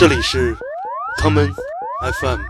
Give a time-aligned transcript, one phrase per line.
[0.00, 0.56] 这里是
[1.20, 1.52] Common
[2.00, 2.40] FM。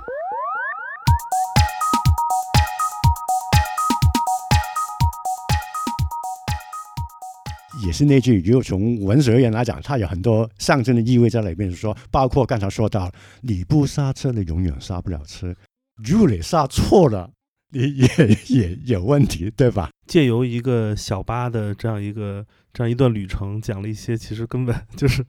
[7.84, 11.72] 也是那句，如果从文学而言来讲，它有很多象征的意味在里面。
[11.72, 13.10] 说，包括刚才说到，
[13.40, 15.52] 你不刹车，你永远刹不了车；
[15.96, 17.28] 如果你刹错了，
[17.72, 19.90] 你也也有问题，对吧？
[20.06, 25.24] 借由一个小巴的这样一个这样一段旅程，讲了一些其实根本 就是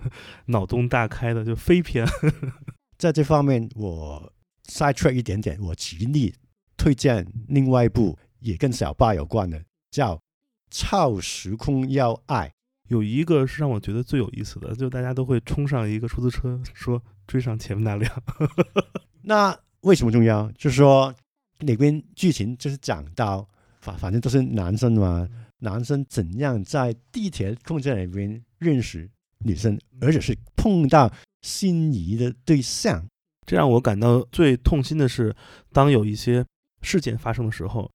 [0.47, 2.05] 脑洞大开的就飞篇。
[2.97, 4.31] 在这方面，我
[4.67, 6.33] side track 一点点，我极力
[6.77, 10.19] 推荐另外一部也跟小巴有关的，叫。
[10.73, 12.49] 超时空要爱，
[12.87, 18.23] 有一个是让我觉得最有意思的，就大家都会冲上一个出租车，说追上前面那辆。
[19.23, 20.49] 那为什么重要？
[20.53, 21.13] 就是说
[21.59, 23.45] 里边剧情就是讲到，
[23.81, 25.27] 反反正都是男生嘛，
[25.61, 31.11] 男生怎样在地铁空间里边认识女生，而且是碰到
[31.41, 33.03] 心仪的对象。
[33.47, 35.35] 这让我感到最痛心的是，
[35.71, 36.45] 当有一些
[36.81, 37.89] 事件发生的时候。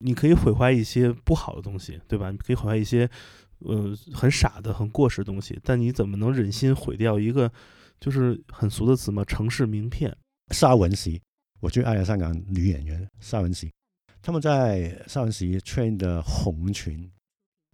[0.00, 2.30] 你可以毁坏一些不好的东西，对吧？
[2.30, 3.08] 你可以毁坏一些，
[3.60, 5.58] 呃，很傻的、很过时的东西。
[5.64, 7.50] 但你怎么能忍心毁掉一个，
[7.98, 9.24] 就是很俗的词嘛？
[9.24, 10.14] 城市名片。
[10.52, 11.18] 沙文熙，
[11.60, 13.72] 我最爱的香港女演员沙文熙，
[14.20, 17.10] 他们在沙文熙穿的红裙，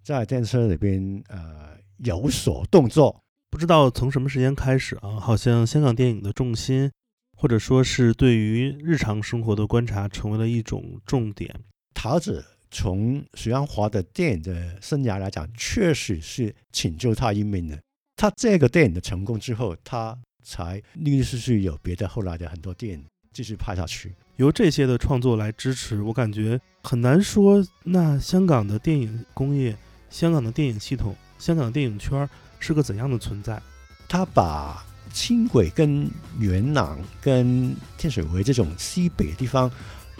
[0.02, 3.20] 在电车里边呃有所动作。
[3.50, 6.90] 不知道从什么时间开始啊，好像香港电影的重心，
[7.36, 11.54] 或者说是对于日常生活的观察，成为了一种重点。
[11.94, 17.78] 桃子从许鞍华的电影的生涯来讲，确实是拯救他一命的。
[18.16, 24.14] 他这个电影的成功之后，他才陆陆续续有别的后来的很多电影继续拍下去。
[24.36, 27.62] 由这些的创作来支持，我感觉很难说。
[27.84, 29.76] 那香港的电影工业、
[30.12, 32.28] 香港的电影系统、香港的电影圈
[32.60, 33.60] 是个怎样的存在？
[34.08, 39.68] 他把轻轨跟元朗跟天水围这种西北地方，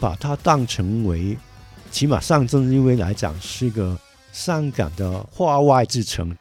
[0.01, 1.39] 把它当成为。
[1.91, 3.99] 起码上证因为来讲是一个
[4.33, 6.35] 香港的化外之城。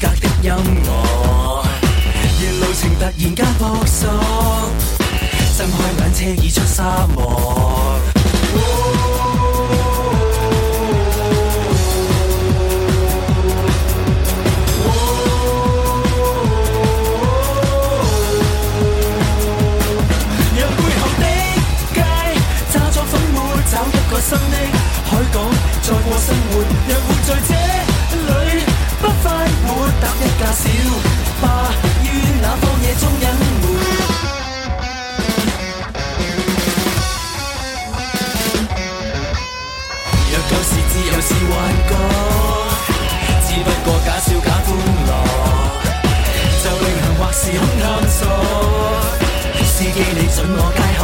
[0.00, 0.90] 格的音乐，
[2.40, 4.08] 沿路程突然间扑朔，
[5.58, 8.00] 睁开眼车已出沙漠。
[24.22, 24.56] 新的
[25.06, 25.36] 海港，
[25.82, 27.50] 再过生活，若活在这，
[29.70, 30.68] 快活，搭一架小
[31.40, 31.44] 巴，
[32.02, 32.06] 于
[32.42, 33.64] 那荒野中隐瞒。
[40.30, 41.50] 若旧时自由是幻
[41.88, 41.90] 觉，
[43.46, 44.68] 只不过假笑假欢
[45.06, 45.10] 乐，
[46.62, 48.20] 就另行或是空探索，
[49.64, 51.00] 司机你准我皆好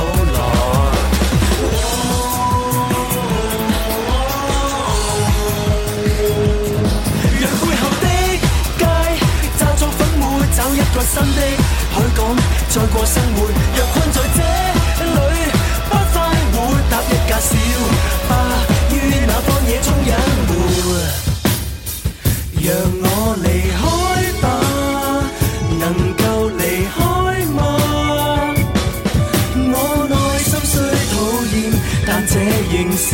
[10.77, 10.97] 一个。
[11.07, 11.41] 新的
[11.93, 12.19] 海港，
[12.69, 14.39] 再过生活，若困在这
[15.05, 15.09] 里，
[15.89, 16.15] 不快
[16.53, 16.55] 活，
[16.91, 17.51] 搭一架小
[18.29, 18.31] 巴，
[18.91, 18.95] 于
[19.27, 20.13] 那荒野中隐
[20.47, 20.51] 没。
[22.61, 22.69] 让
[23.01, 23.05] 我
[23.45, 23.47] 离
[23.79, 23.81] 开
[24.43, 24.45] 吧，
[25.79, 25.83] 能
[26.17, 26.25] 够
[26.59, 26.61] 离
[26.93, 26.97] 开
[27.55, 27.57] 吗？
[29.73, 29.73] 我
[30.11, 30.75] 内心虽
[31.13, 31.15] 讨
[31.55, 31.57] 厌，
[32.05, 32.33] 但这
[32.73, 33.09] 仍是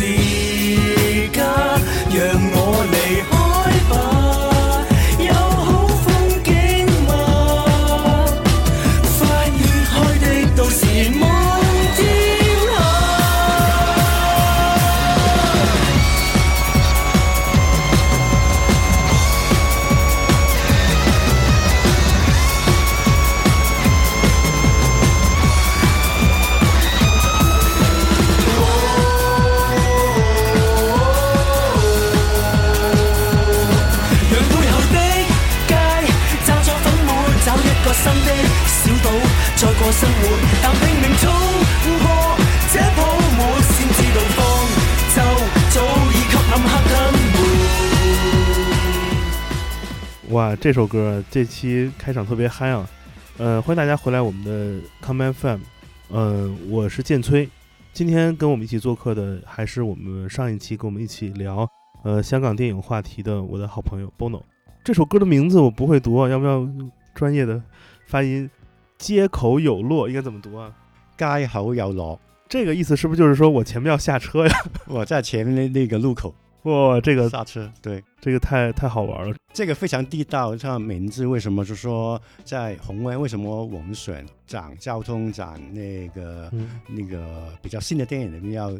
[50.63, 52.89] 这首歌这期开场特别嗨啊！
[53.37, 55.59] 呃，欢迎大家回来我们的 Come FM，
[56.07, 57.49] 呃，我是剑崔，
[57.91, 61.69] 今天跟我们一起做客的还是我们上一期跟我们一起聊
[62.05, 64.41] 呃香港电影话题的我的好朋友 Bono。
[64.85, 66.65] 这首歌的名字我不会读啊，要不要
[67.13, 67.61] 专业的
[68.07, 68.49] 发音
[68.97, 70.73] 街口有落，应该怎么读啊？
[71.17, 72.17] 街口有落，
[72.47, 74.55] 这个意思是不是就是说我前面要下车呀？
[74.87, 76.33] 我在前面那那个路口
[76.63, 78.03] 哇，这个刹车，对。
[78.21, 79.35] 这个太太好玩了。
[79.53, 88.71] 这个非常地道，像名字为什么就说在红湾，为什么我们选讲交通讲那个、嗯那个比较新的电影里面要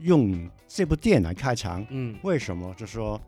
[0.00, 1.84] 用这部电影来开场？
[1.88, 2.74] 嗯为什么？
[2.76, 3.18] 就说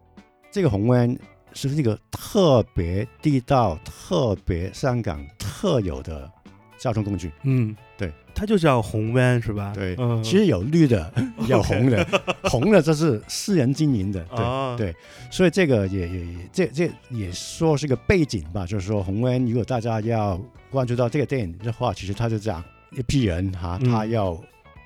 [0.50, 1.18] 这个红湾
[1.54, 6.30] 是一个特别地道、特别香港特有的
[6.76, 7.32] 交通工具。
[7.44, 9.72] 嗯，对，它就叫红湾是吧？
[9.74, 11.12] 对，嗯，其实有绿的，
[11.48, 12.06] 有红的，
[12.44, 14.44] 红的这是私人经营的，对。
[14.44, 14.94] 啊，对。
[15.30, 20.40] 所以这个也也也这这也说是个背景吧，就是说红温，如果大家要
[20.70, 22.62] 关注到这个电影的话，其实他就讲
[22.92, 23.90] 一批人哈，嗯。
[23.90, 24.38] 他要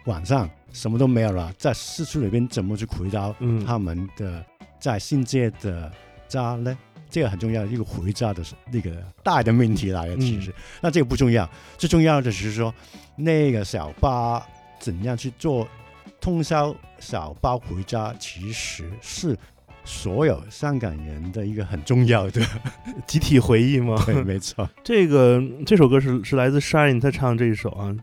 [0.04, 3.64] 晚上什么都没有了，在市区里边怎么去回到嗯。
[3.66, 4.44] 他们的
[4.78, 5.90] 在新界的
[6.28, 6.78] 家呢？
[7.10, 8.42] 这个很重要，一个回家的
[8.72, 8.90] 那个
[9.22, 12.72] 大的命题来了，其实、那这个不重要，最重要的是说
[13.16, 14.42] 那个小巴
[14.78, 15.68] 怎样去做
[16.20, 19.36] 通宵小巴回家，其实是
[19.84, 22.40] 所有香港人的一个很重要的，
[23.06, 24.00] 集体回忆吗？
[24.06, 27.94] 对，没错， 这个这首歌是是来自 Shine 他唱这一首啊，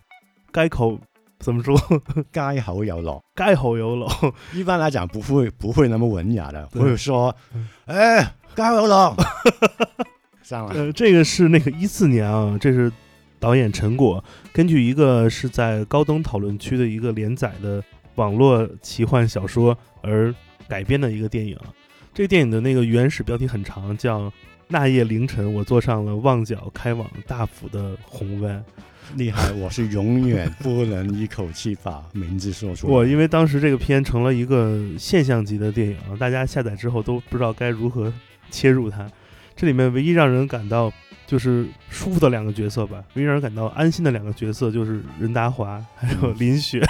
[0.52, 1.00] 该口
[1.40, 1.78] 怎么说？
[2.32, 3.24] 街口有落。
[3.36, 4.08] 街口有楼，
[4.54, 8.24] 一般来讲不会不会那么文雅的，会说嗯，哎，
[8.56, 9.16] 街口有落，
[10.42, 12.92] 上来，呃，这个是那个一四年啊，这是
[13.40, 17.84] 导演陈果根据一个是在高登讨论区的一个连载的
[18.16, 20.34] 网络奇幻小说而
[20.68, 21.66] 改编的一个电影啊。
[22.14, 24.22] 这个电影的那个原始标题很长，叫
[24.70, 28.58] 《那夜凌晨，我坐上了旺角开往大府的红湾》。
[29.16, 29.52] 厉害！
[29.54, 32.94] 我是永远不能一口气把名字说出来。
[32.94, 38.14] 我因为当时这个片成了一个现象级的电影啊，大家下载之后都不知道该如何
[38.52, 39.10] 切入它。
[39.56, 40.92] 这里面唯一让人感到
[41.26, 46.82] 就是舒服的两个角色吧，唯一让人感到安心的两个角色就是任达华还有林雪，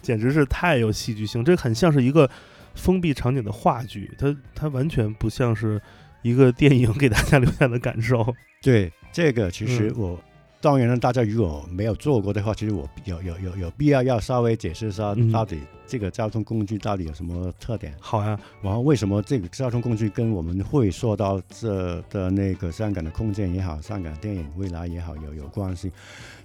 [0.00, 1.44] 简直是太有戏剧性。
[1.44, 2.28] 这很像是一个
[2.74, 5.80] 封闭场景的话剧，它它完全不像是
[6.22, 8.34] 一个电影给大家留下的感受。
[8.62, 10.24] 对这个，其实嗯我、
[10.60, 25.92] 当然了，大家如果没有做过的话，其实我有有有有必要要稍微解释一下嗯，到底这个交通工具到底有什么特点，好啊，然后为什么这个交通工具跟我们会说到这的那个香港的空间也好，香港电影未来也好有有关系。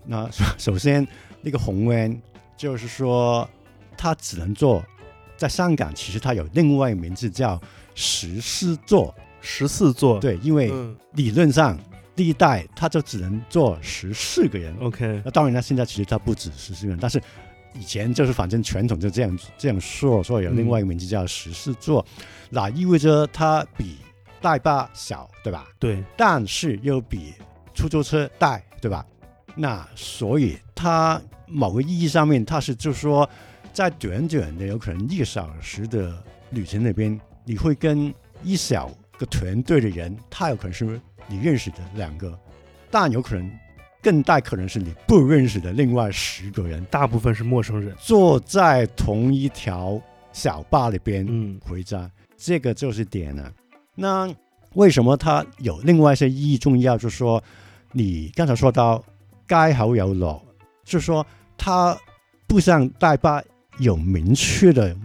[0.05, 1.07] 那首首先
[1.41, 2.15] 那个红湾
[2.55, 3.49] 就是说，
[3.97, 4.83] 它只能做
[5.35, 7.59] 在香港，其实它有另外一个名字叫
[7.95, 10.95] 十四座，十四座，，对，因为嗯。
[11.15, 11.83] 理论上第
[12.17, 14.75] 一代它就只能坐十四个人。
[14.79, 17.21] ，OK，那当然了，现在其实它不止十四个人，但是
[17.73, 22.05] 以前就是反正传统就这样这样说，所以有另外一个名字叫十四座，
[22.49, 23.97] 那意味着它比
[24.41, 25.67] 大巴小，对吧？
[25.79, 27.33] 对，但是又比
[27.73, 29.03] 出租车大，对吧？
[29.55, 33.27] 那所以它某个意义上面，它是就是说，
[33.71, 36.13] 在短短的有可能一个小时的
[36.51, 38.13] 旅程里边，你会跟
[38.43, 38.91] 一小
[39.23, 42.37] 个团队的人，他有可能是你认识的两个，
[42.91, 43.49] 但有可能
[44.01, 49.99] 更大可能是你不认识的另外十个人，大部分是陌生人，坐在同一条
[50.33, 53.49] 小坝里边，嗯回家，这个就是点了。
[53.95, 54.29] 那
[54.73, 56.97] 为什么它有另外一些意义重要？
[56.97, 57.41] 就是说，
[57.93, 59.01] 你刚才说到
[59.47, 60.43] 街好有落，
[60.83, 61.25] 就是说
[61.57, 61.97] 它
[62.47, 63.41] 不像大巴
[63.77, 64.95] 有明确的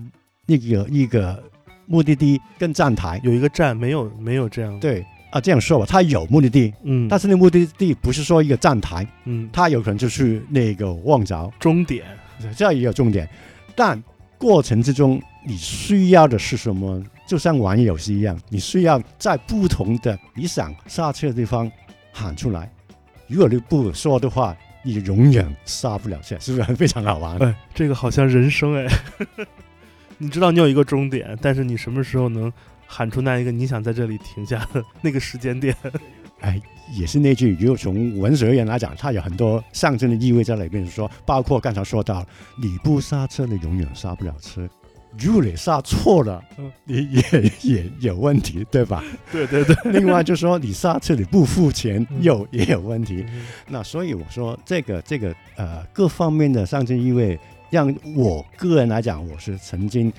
[0.47, 1.43] 一个一个
[1.89, 3.21] 目的地跟站台。
[3.25, 12.05] 有一个站没有没有这样，，对啊，这样说吧，它有目的地，嗯，但是那目的地不是说一个站台，嗯，它有可能就是那个望角，终点，
[12.57, 13.29] 这也有终点。
[13.75, 14.03] 但
[14.39, 17.03] 过程之中，你需要的是什么？
[17.27, 21.71] 就像玩游戏一样，你需要在不同的你想刹车的地方
[22.11, 22.71] 喊出来。
[23.27, 27.37] 如果你不说的话，你永远刹不了车，是不是 非常好玩？
[27.43, 28.89] 哎，这个好像人生哎，
[30.19, 32.53] 你知道你有一个终点，但是你什么时候能
[32.87, 35.75] 喊出那一个你想在这里停下的那个时间点？
[36.41, 36.61] 哎，
[36.97, 42.25] 也是那句，如果从文学而言来讲，它有很多象征的意味在里面，说包括刚才说到，
[42.61, 44.69] 你不刹车，你永远刹不了车。
[45.19, 49.03] 如果你刹错了嗯，你也也有问题，对吧？
[49.33, 53.25] 对 对对，另外就是说，你刹车你不付钱，嗯又也有问题。
[53.67, 57.37] 那所以我说，这个这个呃各方面的象征意味，
[57.71, 60.13] 让我个人来讲，我是曾经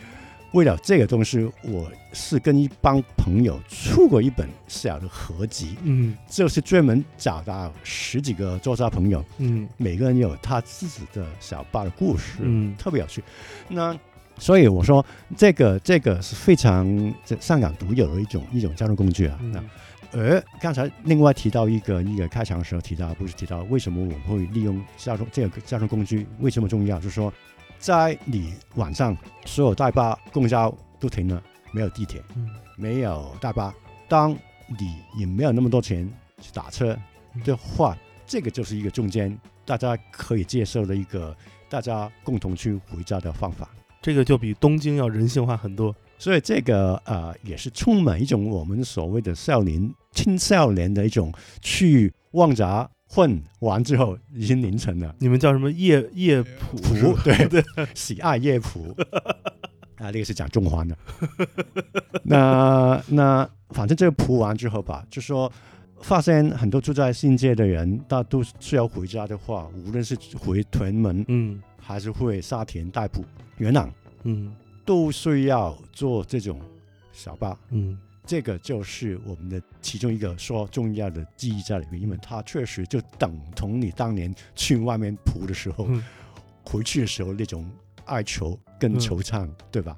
[0.51, 13.23] 为了这个东西，我是跟一帮朋友出过一本小的合集，嗯就是专门找到十几个作家朋友，嗯每个人有他自己的小巴的故事，嗯特别有趣。
[13.67, 13.95] 那
[14.37, 19.37] 所以我说，这个这个是非常这香港独有的一种一种交通工具啊。
[19.51, 19.69] 那嗯
[20.11, 26.97] 而刚才另外提到一个一个开场的时候提到，不是提到为什么我们会利用交通这个交通工具为什么重要？
[26.97, 27.31] 就是说，
[27.77, 33.73] 在你晚上所有大巴、公交都停了，没有地铁，嗯没有大巴，
[34.07, 34.31] 当
[34.67, 36.11] 你也没有那么多钱
[36.41, 36.97] 去打车
[37.43, 41.35] 的话，这个就是一个中间大家可以接受的一个
[41.69, 43.69] 大家共同去回家的方法。
[44.01, 45.95] 这个就比东京要人性化很多。
[46.17, 57.63] 所以这个呃也是充满一种我们所谓的少年青少年的一种去旺杂混完之后已经凌晨了，你们叫什么夜夜蒲对 对，
[57.95, 58.95] 喜爱夜谱
[59.97, 60.97] 啊，那个是讲中环的。
[62.23, 65.51] 那那反正这个谱完之后吧，就说
[66.01, 71.61] 发现很多住在新界的人，大都是要回家的话，无论是回屯门嗯。
[71.81, 73.25] 还是回沙田、大埔、
[73.57, 73.91] 元朗，
[74.23, 74.55] 嗯。
[74.85, 76.61] 都需要坐这种
[77.11, 77.57] 小巴。
[77.71, 77.97] 嗯
[78.29, 86.03] 这个就是我们的其中一个说重要的记忆在里面，因为它确实就等同你当年去外面蒲的时候，嗯
[86.63, 87.67] 回去的时候那种
[88.05, 89.97] 哀求跟嗯惆怅，对吧？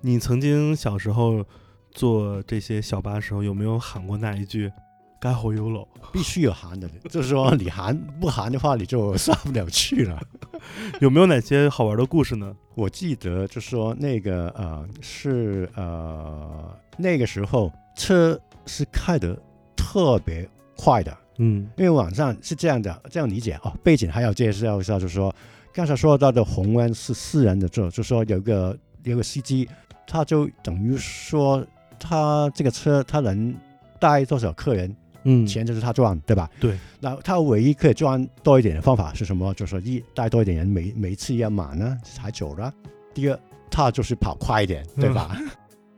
[0.00, 1.44] 你曾经小时候
[1.90, 4.70] 坐这些小巴的时候，有没有喊过那一句
[5.22, 10.20] “该好有了必须有含的， 就是说你含不含的话，你就上不了去了。
[11.00, 12.52] ”？有没有哪些好玩的故事呢？
[12.74, 18.36] 我记得就说那个呃是呃那个时候车
[18.66, 19.38] 是开得
[19.76, 23.72] 特别快的，嗯因为网上是这样的，这样理解哦。
[23.84, 25.32] 背景还要介绍一下，就是说
[25.72, 29.68] 刚才说到的红湾是私人的座，就说有个有个司机，
[30.04, 31.64] 他就等于说
[31.98, 33.54] 他这个车他能
[34.00, 36.50] 带多少客人，嗯，钱就是他赚，对吧？
[36.60, 36.78] 对。
[37.00, 39.52] 那他唯一可以赚多一点的方法是什么？
[39.54, 42.72] 就是一带多一点人，每每一次要满呢才走了。
[43.14, 43.38] 第二，
[43.70, 45.38] 他就是跑快一点，对吧？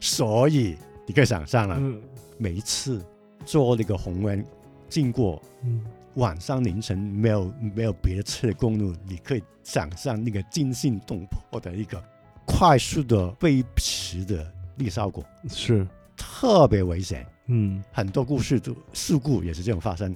[0.01, 0.77] 所以
[1.07, 2.01] 你可以想象了，嗯
[2.37, 3.05] 每一次
[3.45, 4.45] 坐那个红温
[4.89, 5.83] 经过嗯
[6.15, 12.03] 晚上凌晨没有没有别的车的公路，你可以想象那个惊心动魄的一个
[12.45, 17.27] 快速的飞驰的那个效果，是特别危险。
[17.47, 17.83] 嗯。
[17.93, 20.15] 很多故事都事故也是这种发生。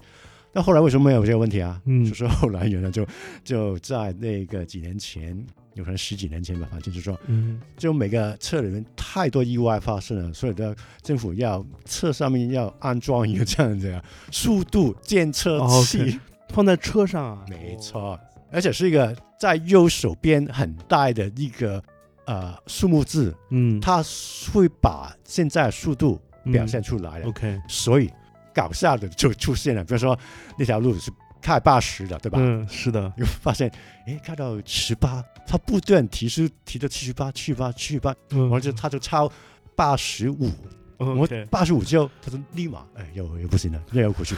[0.52, 1.80] 那后来为什么没有这个问题啊？
[1.84, 2.04] 嗯。
[2.04, 3.06] 就是后来原来就
[3.44, 5.36] 就在那个几年前，
[5.74, 7.60] 有可能十几年前吧，反正就是说，嗯。
[7.76, 16.18] 就每个车里面太多意外发生了，所以的政府要车上面要安装一个这样子的速度监测哦器。
[16.50, 18.18] 放在车上啊，没错，
[18.50, 21.80] 而且是一个在右手边很大的一个
[22.24, 24.02] 呃数目字，嗯，它
[24.50, 26.18] 会把现在的速度
[26.52, 27.28] 表现嗯出来了。
[27.28, 28.10] OK，所以
[28.54, 30.18] 搞笑的就出现了，比如说
[30.58, 32.38] 那条路是开八十的，对吧？
[32.40, 33.70] 嗯，是的，你会发现，
[34.06, 38.50] 哎，开到十八，他不断提示提到七十八、七十八、七十八，嗯。
[38.50, 39.30] 完了就他就超
[39.76, 40.50] 八十五，
[40.98, 44.34] 我八十五之后，他说立马哎又又不行了，又要过去，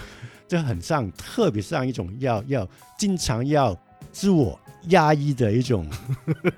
[0.46, 3.74] 这很像，特别像一种要要经常要
[4.12, 5.86] 自我压抑的一种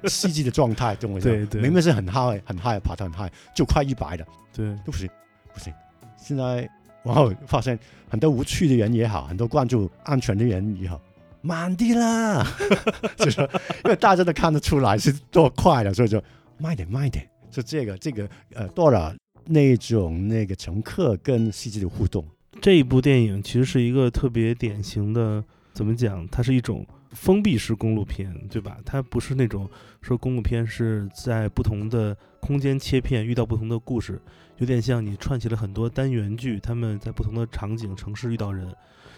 [0.07, 5.09] 戏剧的状态，懂我意思吗对对明明是很嗨很嗨爬得很嗨，就快一百的，对，都不行，
[5.53, 5.73] 不行。
[6.17, 6.69] 现在
[7.03, 7.79] 然后发现
[8.09, 11.01] 很多无趣的人也好，很多关注安全的人也好，
[11.41, 12.47] 慢点啦，
[13.19, 13.43] 就说
[13.85, 16.23] 因为大家都看得出来是多快了，所以就
[16.59, 17.29] 慢一点慢一点。
[17.51, 22.25] 就这个这个呃多了那种那个乘客跟司机的互动，
[22.61, 25.43] 这一部电影其实是一个特别典型的，
[25.75, 26.27] 怎么讲？
[26.29, 28.79] 它是一种封闭式公路片，对吧？
[28.85, 29.69] 它不是那种
[30.01, 34.21] 说公路片是在不同的空间切片遇到不同的故事，
[34.59, 38.75] 有点像你串起了很多单元剧，他们在不同的场景、城市遇到人。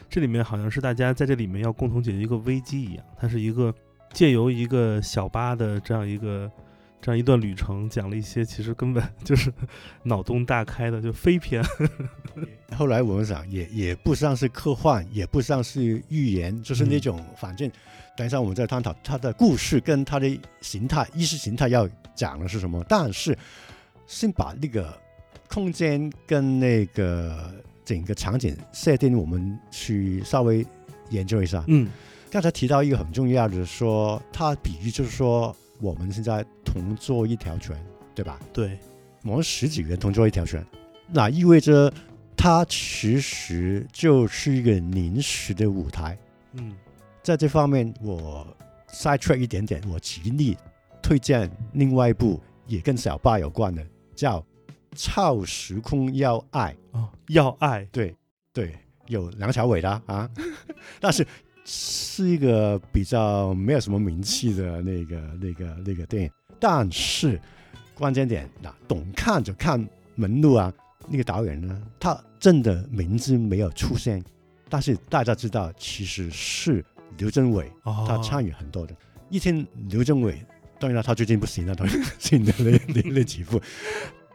[0.09, 3.75] 这里面好像是大家在这里面要共同解决一个危机一样，它是一个
[4.13, 6.51] 借由一个小巴的这样一个。
[7.05, 9.53] 这样一段旅程，讲了一些其实根本就是
[10.05, 11.63] 脑洞大开的就飞篇。
[12.75, 17.71] 后来我们想也也不像是科幻，也不像是预言，就是那种、反正
[18.17, 22.83] 等一下我们再探讨它的故事跟它的形态、意识形态要讲的是什么。
[22.89, 23.37] 但是
[24.07, 24.99] 先把那个
[25.47, 27.53] 空间跟那个
[27.85, 30.67] 整个场景设定，我们去稍微
[31.11, 31.63] 研究一下。
[31.67, 31.87] 嗯
[32.31, 37.79] 刚才提到一个很重要的说，它比喻就是说我们现在同坐一条船，
[38.15, 38.39] 对吧？
[38.53, 38.79] 对，
[39.23, 40.65] 我们十几个人同坐一条船，
[41.09, 41.93] 那意味着
[42.37, 46.17] 它其实就是一个临时的舞台。
[46.53, 46.75] 嗯
[47.23, 48.47] 在这方面，我
[48.91, 50.57] side track 一点点，我极力
[51.03, 53.83] 推荐另外一部也跟小巴有关的，
[54.15, 54.41] 叫
[54.95, 56.77] 《超时空要爱》。
[56.99, 58.15] 哦，要爱，对
[58.53, 58.77] 对，
[59.07, 60.29] 有梁朝伟的啊，
[61.01, 61.27] 但是
[61.65, 66.31] 是一个比较没有什么名气的那个那个那个电影，
[66.61, 67.41] 但是
[67.95, 70.73] 关键点那懂看就看门路啊，
[71.09, 74.23] 那个导演呢，他真的名字没有出现，
[74.69, 76.85] 但是大家知道其实是
[77.17, 78.95] 刘镇伟，哦，他参与很多的。
[79.31, 80.45] 一听刘镇伟，
[80.79, 83.61] 当然了，他最近不行了，当然新的那那那几部，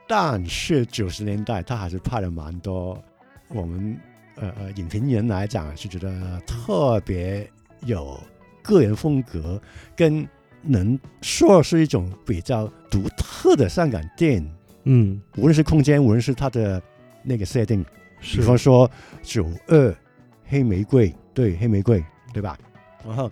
[0.07, 3.01] 但是九十年代他还是拍了蛮多，
[3.49, 3.95] 我们
[4.39, 7.49] 呃呃影评人来讲是觉得特别
[7.85, 8.19] 有
[8.61, 9.61] 个人风格，
[9.95, 10.27] 跟
[10.61, 14.51] 能说是一种比较独特的香港电影，
[14.83, 16.81] 嗯，无论是空间，无论是它的
[17.23, 17.85] 那个设定，
[18.21, 18.89] 比方说
[19.21, 19.95] 九二
[20.45, 22.03] 黑玫瑰，对黑玫瑰，
[22.33, 22.57] 对吧？
[23.05, 23.31] 然后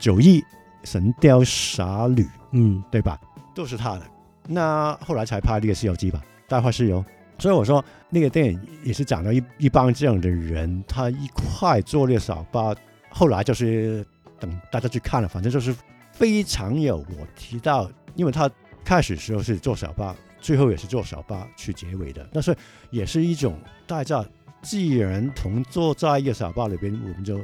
[0.00, 0.42] 九一
[0.84, 3.20] 神雕侠侣，嗯对吧？
[3.54, 4.02] 都是他的。
[4.48, 7.00] 那后来才拍那个《西游记》吧，《大话西游》。
[7.42, 12.72] 所以我说那个电影也是讲到一一帮这样的人，他一块做那个小巴，
[13.10, 14.06] 后来就是
[14.38, 15.74] 等大家去看了，反正就是
[16.12, 18.48] 非常有我提到，因为他
[18.84, 22.56] 开始时候是做小巴，最后也是做小巴去结尾的，但是
[22.90, 23.58] 也是一种
[23.88, 24.24] 大家
[24.62, 27.40] 既然同坐在一个小巴里边，我们就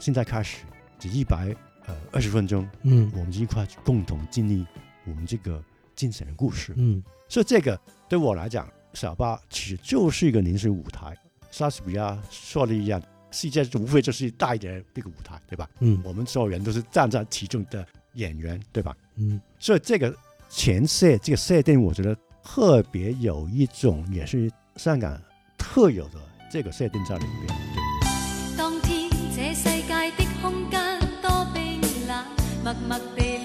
[0.00, 0.64] 现在开始
[0.98, 1.54] 只一百
[1.86, 4.66] 呃二十分钟，嗯我们就一块共同经历
[5.04, 5.62] 我们这个
[5.94, 6.74] 精神的故事。
[6.76, 7.78] 嗯所以这个
[8.08, 11.16] 对我来讲，小巴其实就是一个临时舞台。
[11.50, 15.68] 莎士比亚说的一样，世界无非就是大一点的一个舞台，对吧？
[15.80, 18.94] 嗯我们所有人都是站在其中的演员，对吧？
[19.16, 20.14] 嗯所以这个
[20.48, 25.20] 前设这个设定，我觉得特别有一种也是香港
[25.56, 27.46] 特有的这个设定在里边。
[27.46, 32.24] 对當天这世界的空间多冰冷，
[32.62, 33.37] 默默地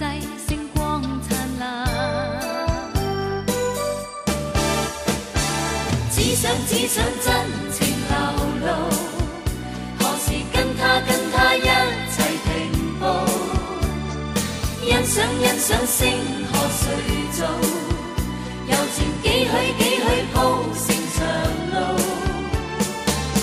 [0.00, 0.06] 只
[6.34, 7.28] 想只想真
[7.70, 8.16] 情流
[8.64, 8.68] 露，
[9.98, 11.58] 何时跟他跟他一
[12.08, 12.48] 齊停
[12.98, 13.04] 步？
[14.82, 16.00] 欣賞欣賞星
[16.50, 16.82] 河誰
[17.36, 17.38] 造？
[18.68, 20.34] 遊船幾許幾許鋪
[20.80, 21.20] 成長
[21.74, 21.78] 路，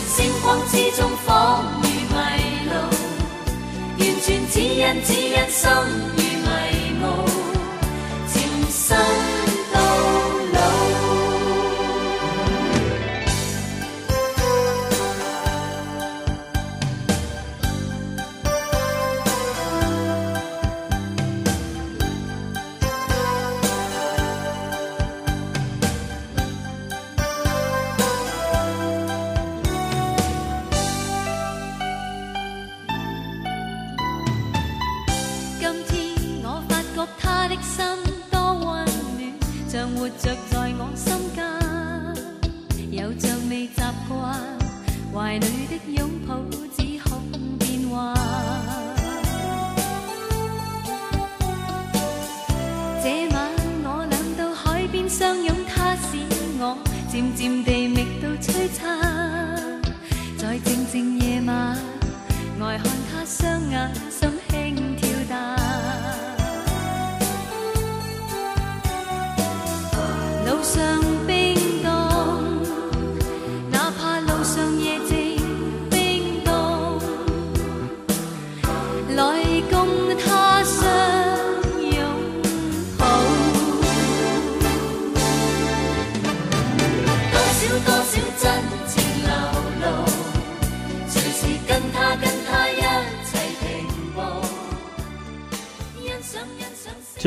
[0.08, 1.28] 星光之中仿
[1.84, 2.18] 如迷
[2.66, 2.74] 路。
[4.00, 5.62] 完全只因只因心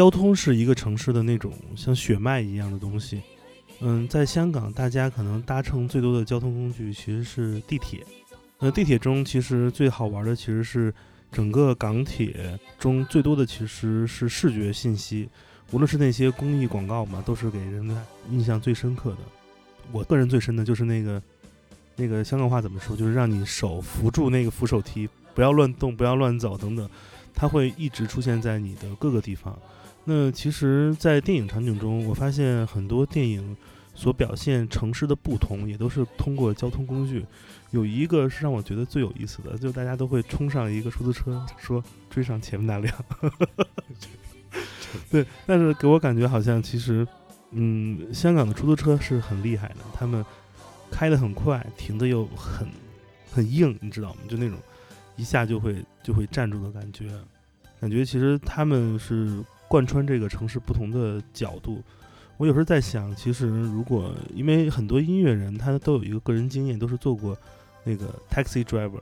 [0.01, 3.21] 交通是一个城市的那种像血脉一样的东西。
[3.81, 8.01] 嗯，在香港，大家可能搭乘最多的交通工具其实是地铁。
[8.59, 10.91] 那地铁中其实最好玩的其实是
[11.31, 15.29] 整个港铁中最多的其实是视觉信息，
[15.71, 17.95] 无论是那些公益广告嘛，都是给人的
[18.31, 19.19] 印象最深刻的。
[19.93, 21.23] 我个人最深的就是那个
[21.95, 26.89] 那个香港话怎么说，就是让你手扶住那个扶手梯，不要乱动，不要乱走等等，
[27.35, 29.59] 它会一直出现在你的各个地方。
[30.05, 33.57] 那其实，在电影场景中，我发现很多电影
[33.95, 37.25] 所表现城市的不同，也都是通过交通工具。
[37.71, 42.93] 有一个是让我觉得最有意思的，就大家都会冲上一个出租车，说追上前面那辆。
[45.09, 47.07] 对，但是给我感觉好像其实，
[47.53, 50.25] 嗯，香港的出租车是很厉害的，他们
[50.91, 52.67] 开得很快，停的又很
[53.31, 54.17] 很硬，你知道吗？
[54.29, 54.59] 就那种
[55.15, 57.09] 一下就会就会站住的感觉。
[57.81, 61.81] 感觉其实他们是贯穿这个城市不同的角度。
[62.37, 67.39] 我有时候在想，其实如果因为很多音乐人他都有一个个人经验，都是做过
[67.85, 69.01] 那个 taxi driver，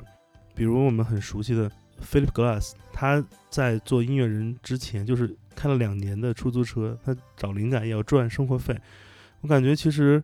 [0.55, 1.71] 比如我们很熟悉的
[2.03, 8.79] Philip Glass，他在做音乐人之前就是开了两年的出租车，他找灵感也要赚生活费。
[9.41, 10.23] 我感觉其实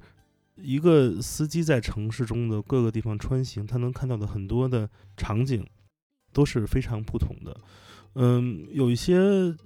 [0.57, 5.67] 一个司机在城市中的各个地方穿行，他能看到的很多的场景
[6.35, 7.57] 都是非常不同的。
[8.15, 9.17] 嗯，有一些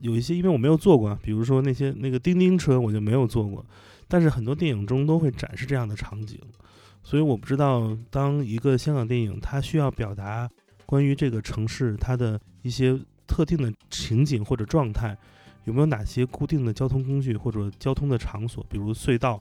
[0.01, 3.65] 有一些，因为我没有坐过，比如说那些那个叮叮车，我就没有坐过。
[4.09, 6.41] 但是很多电影中都会展示这样的场景，
[7.03, 10.49] 所以我不知道，当一个香港电影它需要表达
[10.87, 15.15] 关于这个城市它的一些特定的情景或者状态，
[15.65, 19.39] 有没有哪些固定的交通工具或者交通的场所，比如隧道，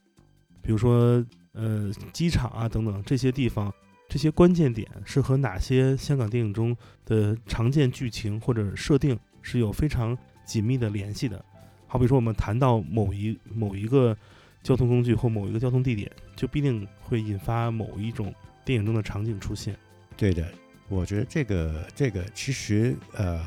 [0.62, 3.74] 比如说呃机场啊等等这些地方。
[4.10, 11.44] 这些关键点是和哪些香港电影中的常见剧情或者设定是有非常紧密的联系的？
[11.88, 14.16] 好比说，我们谈到某一某一个
[14.64, 18.34] 交通工具或某一个交通地点，就必定会引发某一种
[18.66, 19.78] 电影中的场景出现。
[20.16, 20.50] 对的，
[20.90, 23.42] 我觉得这个这个其实呃，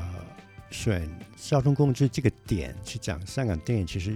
[0.69, 4.15] 选交通工具这个点去讲香港电影，其实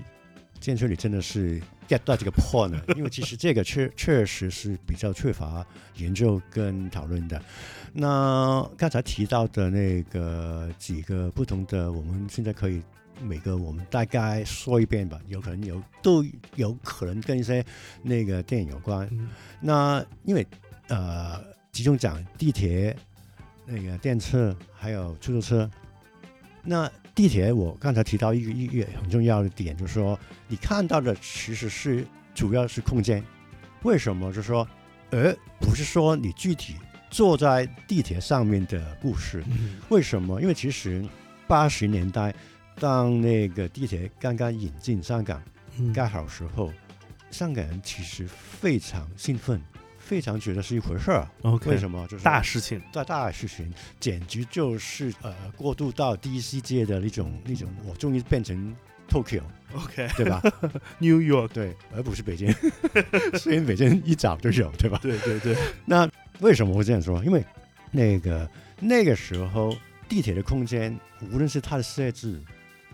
[0.65, 5.63] 建春里真的是 get 到这个 point 呢，因为其实这个确 确实是比较缺乏
[5.97, 7.39] 研究跟讨论的。
[7.93, 12.81] 那刚才提到的那个几个不同的，我们现在可以
[13.21, 16.25] 每个我们大概说一遍吧，有可能有都
[16.55, 17.63] 有可能跟一些
[18.01, 19.07] 那个电影有关。
[19.11, 19.29] 嗯
[19.61, 20.43] 那因为
[20.87, 21.39] 呃，
[21.71, 22.97] 集中讲地铁、
[23.67, 25.69] 那个电车还有出租车。
[26.63, 33.23] 那地铁我刚才提到一个一个很重要的点，就是说你看到的其实是主要是空间，
[33.83, 34.27] 为什么？
[34.33, 34.67] 就是说，
[35.11, 36.75] 而不是说你具体
[37.09, 39.41] 坐在地铁上面的故事。
[39.47, 40.41] 嗯为什么？
[40.41, 41.03] 因为其实
[41.47, 42.35] 八十年代
[42.77, 45.41] 当那个地铁刚刚引进香港
[45.77, 46.73] 嗯盖好时候，
[47.31, 49.61] 香港人其实非常兴奋，
[50.05, 51.27] 非常觉得是一回事儿。
[51.41, 52.05] OK，为什么？
[52.07, 58.75] 就是大事情，大大事情，简直就是呃过渡到第一世界的那种那种，我终于变成
[59.09, 60.41] Tokyo，OK，对吧？
[60.99, 62.53] New York，对，而不是北京。
[63.39, 64.99] 虽然北京一早就有，对吧？
[65.01, 66.07] 对对对，那
[66.39, 67.23] 为什么会这样说？
[67.25, 67.43] 因为
[67.91, 68.47] 那个
[68.79, 69.75] 那个时候
[70.07, 70.95] 地铁的空间，
[71.31, 72.39] 无论是它的设置，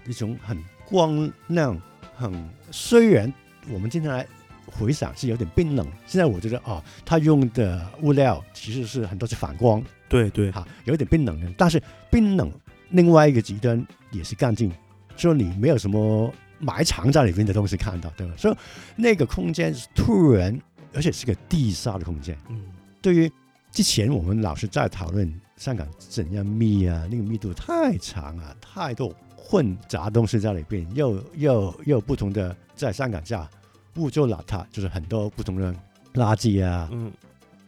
[0.06, 1.78] 一种很光亮，
[2.15, 3.32] 很虽然
[3.69, 4.26] 我们经常来
[4.71, 11.51] 回想是有点冰冷，现在我觉得哦，他用的物料其实是很多是反光，对对，哈，有点冰冷的。
[11.57, 12.51] 但是冰冷
[12.89, 14.71] 另外一个极端也是干净，
[15.17, 18.34] 说你没有什么埋藏在里面的东西看到，对吧？
[18.38, 18.55] 所以
[18.95, 20.60] 那个空间是突然，
[20.93, 22.38] 而且是个地下的空间。
[22.49, 22.62] 嗯
[23.01, 23.31] 对于
[23.71, 33.49] 之前我们老是在讨论香港怎样密啊，那个密度太长啊，太多混杂东西在里边，又又又不同的在香港叫
[33.95, 35.73] 污浊邋遢，就是很多不同的
[36.13, 36.89] 垃圾啊。
[36.91, 37.12] 嗯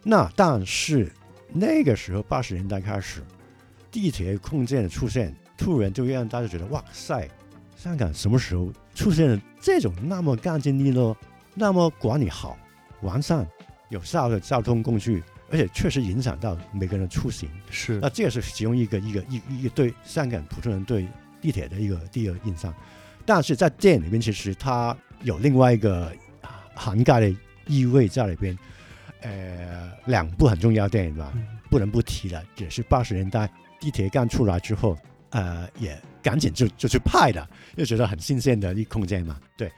[0.06, 1.10] 那但是
[1.54, 3.22] 那个时候八十年代开始，
[3.90, 7.26] 地铁空间的出现，突然就让大家觉得哇塞，
[7.78, 11.16] 香港什么时候出现了这种那么干净利落、
[11.54, 12.58] 那么管理好、
[13.02, 13.48] 完善、
[13.90, 17.50] 有效的交通工具，而且确实影响到每个人的出行。
[17.70, 21.08] 是那这也是其中一个一个一一个对香港普通人对
[21.40, 22.74] 地铁的一个第一个印象。
[23.26, 26.06] 但是在电影里面，其实它有另外一个
[26.42, 27.36] 啊涵盖的
[27.68, 28.58] 意味在里边。
[29.22, 31.48] 呃，两部很重要的电影吧，嗯。
[31.70, 34.98] 不能不提了，也是八十年代地铁刚出来之后，
[35.30, 39.40] 呃，也赶紧就就去拍的，又觉得很新鲜的一空间嘛。
[39.56, 39.72] 对，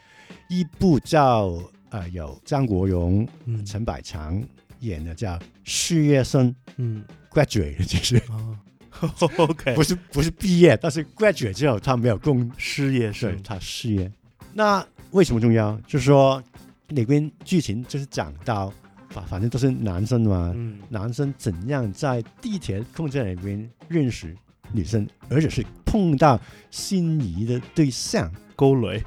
[0.49, 3.63] 一部叫呃有张国荣、嗯。
[3.63, 4.43] 陈百强
[4.79, 7.05] 演的叫《事业生嗯。
[7.29, 8.19] Graduate》，其实。
[8.29, 8.57] 哦，
[9.37, 14.11] OK，不是不是毕业，但是 graduate 之后他没有工，事业对生，他事业。
[14.53, 14.83] 那
[15.15, 15.79] 为什么重要？
[15.87, 16.43] 就是说
[16.89, 18.71] 里边剧情就是讲到，
[19.07, 24.35] 反反正都是男生嘛，嗯男生怎样在地铁空间里边认识
[24.73, 26.37] 女生，而且是碰到
[26.69, 28.29] 心仪的对象。
[28.57, 29.01] 勾雷，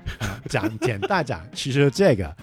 [0.46, 2.36] 讲简单讲，其实这个，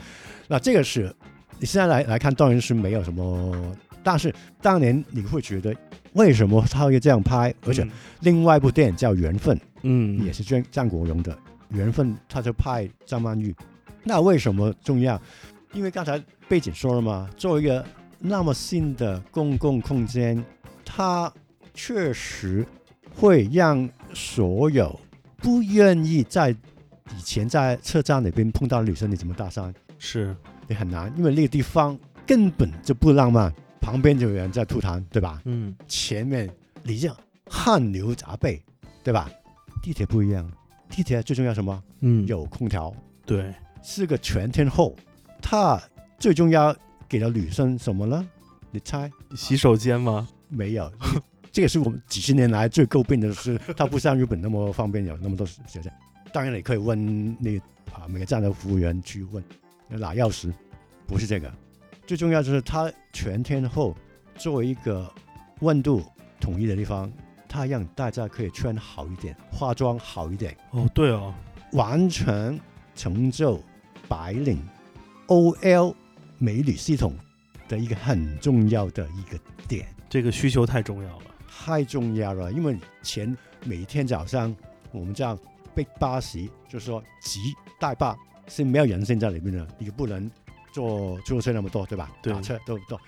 [0.47, 1.15] 那这个是
[1.59, 5.75] 你现在来来看，当然是没有什么，但是当年你会觉得
[6.13, 7.53] 为什么他会这样拍？
[7.65, 7.87] 而且
[8.21, 11.31] 另外一部电影叫《缘分》，嗯也是张张国荣的
[11.75, 13.55] 《缘分》，他就派张曼玉。
[14.03, 15.21] 那为什么重要？
[15.73, 17.85] 因为刚才背景说了嘛，作为一个
[18.19, 20.43] 那么新的公共空间，
[20.85, 21.31] 它
[21.73, 22.65] 确实
[23.13, 24.97] 会让所有
[25.37, 29.73] 不愿意在以前在车站里边碰到的女生，你怎么搭讪？
[29.99, 30.35] 是
[30.67, 35.41] 也很难，因为那个地方根本就不浪漫，旁边就有人在吐痰，对吧？
[35.45, 36.49] 嗯前面
[36.83, 38.61] 你这样汗流浃背，
[39.03, 39.29] 对吧？
[39.81, 40.49] 地铁不一样，
[40.89, 41.83] 地铁最重要什么？
[42.01, 42.93] 嗯，有空调，
[43.25, 44.95] 对，是个全天候。
[45.41, 45.81] 它
[46.17, 46.75] 最重要
[47.07, 48.27] 给了女生什么呢？
[48.71, 49.11] 你猜？
[49.35, 50.27] 洗手间吗？
[50.47, 50.91] 没有。
[51.51, 55.93] 这也是我们几十年来最诟病的是， 它不像日本那么方便，有那么多小站。
[56.33, 57.59] 当然，你可以问那个
[57.93, 59.43] 啊每个站的服务员去问
[59.87, 60.51] 拿钥匙，
[61.07, 61.51] 不是这个。
[62.05, 63.95] 最重要就是它全天候
[64.35, 65.09] 作为一个
[65.61, 66.03] 温度
[66.39, 67.11] 统一的地方，
[67.55, 71.33] 它让大家可以穿好一点，化妆好一点，哦，对哦，
[71.71, 72.59] 完全
[72.93, 73.61] 成就
[74.09, 74.61] 白领
[75.27, 75.95] OL
[76.37, 77.15] 美女系统
[77.69, 79.87] 的一个很重要的一个点。
[80.09, 81.25] 这个需求太重要了。
[81.47, 84.53] 太重要了，因为前每天早上
[84.91, 85.39] 我们这样
[85.73, 87.39] 被巴士，就是说挤
[87.79, 88.15] 大巴
[88.47, 90.29] 是没有人性在里面的，你不能
[90.73, 92.11] 坐坐车那么多，对吧？
[92.21, 92.99] 对打车都多，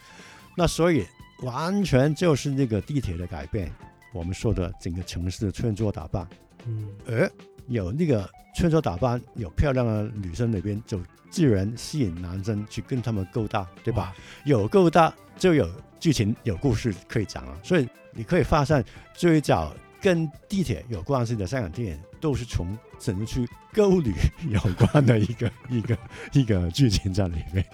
[0.55, 1.05] 那所以
[1.43, 3.71] 完全就是那个地铁的改变，
[4.17, 6.27] 我们说的整个城市的穿着打扮，
[6.65, 7.31] 嗯，而
[7.67, 10.99] 有那个穿着打扮有漂亮的女生那边，就
[11.29, 14.15] 自然吸引男生去跟他们勾搭，对吧？
[14.45, 17.59] 有勾搭就有剧情、有故事可以讲了。
[17.63, 24.13] 所以你可以发现，最早跟地铁有关系的香港电影，都是从怎么去勾女
[24.49, 25.97] 有关的一个 一个
[26.33, 27.65] 一个剧情在里面。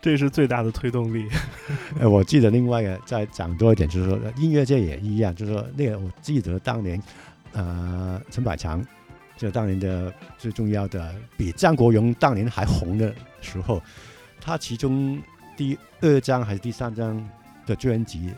[0.00, 1.28] 这是最大的推动力。
[1.98, 7.02] 呃，我记得另外一个再讲多一点，就是说音乐界也一样，就是说那个我记得当年，
[7.52, 8.84] 呃，陈百强，
[9.36, 13.82] 就当年的最重要的，比张国荣当年还红的时候，
[14.40, 15.20] 他其中
[15.56, 17.28] 第二张还是第三张
[17.64, 18.30] 的专辑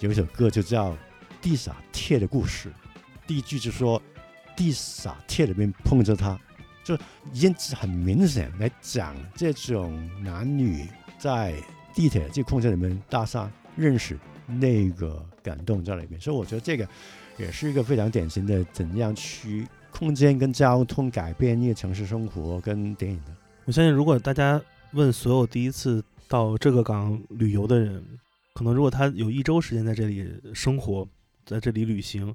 [0.00, 0.90] 有一首歌就叫
[1.40, 2.68] 《地下铁的故事》，
[3.26, 4.00] 第一句就说
[4.56, 6.38] 地撒铁里面碰着他，
[6.84, 6.94] 就
[7.32, 10.86] 已经很明显来讲这种男女
[11.18, 11.54] 在
[11.94, 16.86] 地铁这空间里面搭讪认识那个感动在里面，所以我觉得这个
[17.38, 23.34] 也是一个非常典型的怎样去空间跟交通改变一个城市生活跟电影的。
[23.64, 24.60] 我相信，如果大家
[24.92, 28.04] 问所有第一次到这个港旅游的人，
[28.52, 31.08] 可能如果他有一周时间在这里生活，
[31.46, 32.34] 在这里旅行，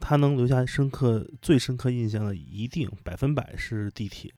[0.00, 4.32] 他能留下深刻、最深刻印象的，一定百分百是地铁，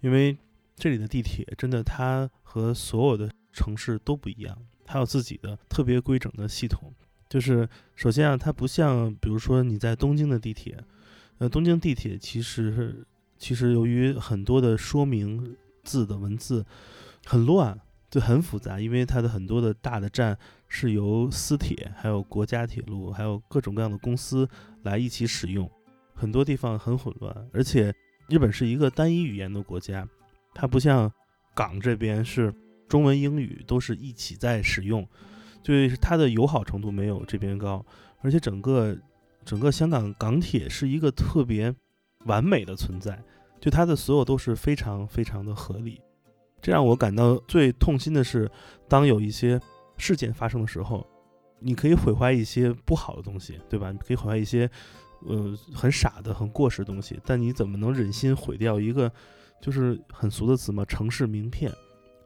[0.00, 0.36] 因为
[0.76, 6.92] 这里的地铁真的它和所有的城市都不一样，它有自己的特别规整的系统。
[7.28, 10.76] 就是首先啊，它不像比如说你在东京的地铁，
[11.38, 13.06] 呃，东京地铁其实
[13.38, 16.64] 其实由于很多的说明字的文字
[17.24, 24.48] 很乱，就很复杂，因为它的很多的大的站是由私铁、还有国家铁路、还有各种各样的公司
[24.84, 25.68] 来一起使用，
[26.14, 27.50] 很多地方很混乱。
[27.52, 27.92] 而且
[28.28, 30.08] 日本是一个单一语言的国家，
[30.54, 31.12] 它不像
[31.54, 32.54] 港这边是
[32.88, 35.06] 中文、英语都是一起在使用，
[35.62, 37.84] 就是它的友好程度没有这边高，
[38.20, 38.96] 而且整个
[39.44, 41.74] 整个香港港铁是一个特别
[42.26, 43.22] 完美的存在。
[43.60, 45.98] 就它的所有都是非常非常的合理，
[46.60, 48.50] 这让我感到最痛心的是，
[48.88, 49.58] 当有一些
[49.96, 51.06] 事件发生的时候，
[51.64, 53.90] 你可以毁坏一些不好的东西，对吧？
[53.90, 54.70] 你可以毁坏一些，
[55.26, 59.10] 呃，很傻的、很过时的东西，但你怎么能忍心毁掉一个，
[59.60, 61.72] 就是很俗的词嘛，城市名片？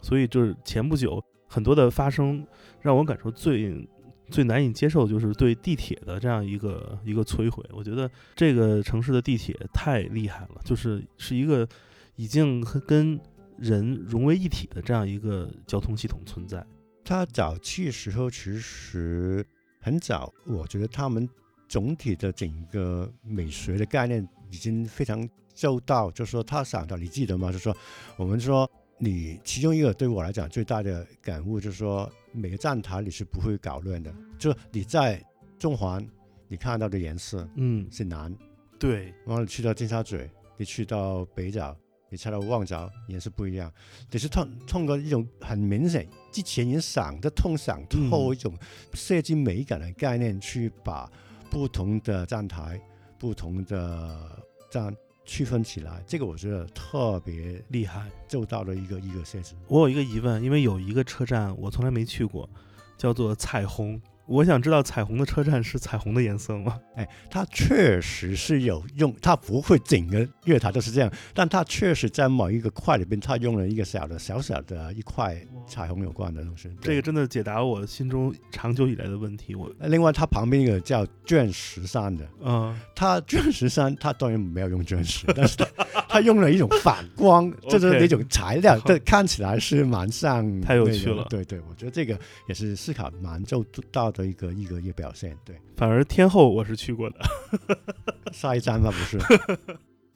[0.03, 2.47] 所以就是前不久很多的发生，
[2.83, 3.89] 让我感受最。
[4.31, 7.65] 最难以接受就是对地铁的这样一个一个摧毁。
[7.73, 11.67] 我觉得这个城市的地铁太厉害了，就是是一个
[12.15, 13.19] 已经跟
[13.57, 16.63] 人融为一体的这样一个交通系统存在。
[17.09, 19.43] 它早期时候其实
[19.81, 21.27] 很早，我觉得他们
[21.67, 27.51] 总体的整个美学的概念已经非常周到，就是说他想到，你记得吗？
[27.51, 27.75] 就是说
[28.19, 32.07] 我们说你其中一个对我来讲最大的感悟就是说。
[32.31, 35.21] 每个站台你是不会搞乱的，就你在
[35.59, 36.07] 中环，
[36.47, 38.33] 你看到的颜色，嗯，是蓝，
[38.79, 39.07] 对。
[39.25, 41.75] 然后你去到尖沙咀，你去到北角，
[42.11, 43.73] 你猜到旺角，也是不一样。
[44.11, 48.55] 只是通通过一种很明显，之前已经想的通、想透一种
[48.95, 51.11] 设计美感的概念，去把
[51.51, 52.81] 不同的站台、
[53.19, 54.95] 不同的站。
[55.31, 59.55] 区分起来，这个我觉得特别厉害，做到了一个一个设置。
[59.67, 62.49] 我有一个疑问，因为有一个车站我从来没去过，
[62.97, 64.01] 叫做彩虹。
[64.29, 66.79] 我想知道彩虹的车站是彩虹的颜色吗？
[66.97, 75.35] 哎，它确实是有用，它不会整个月台都是这样，但它确实在某一个块里边，它用了一个小的小小的一块
[75.67, 76.71] 彩虹有关的东西。
[76.83, 79.55] 这个真的解答我心中长久以来的问题。
[79.55, 85.67] 我另外，它旁边一个叫钻石山的，嗯，它钻石山它当然没有用钻石，但是它
[86.09, 95.37] 它用了一种反光， 就是那种材料， 这看起来是蛮像，太有趣了对对，我觉得这个也是思考蛮周到的一个一个一个表现。
[95.45, 97.17] 对，反而天后我是去过的。
[98.33, 99.19] 下一站吧，不是。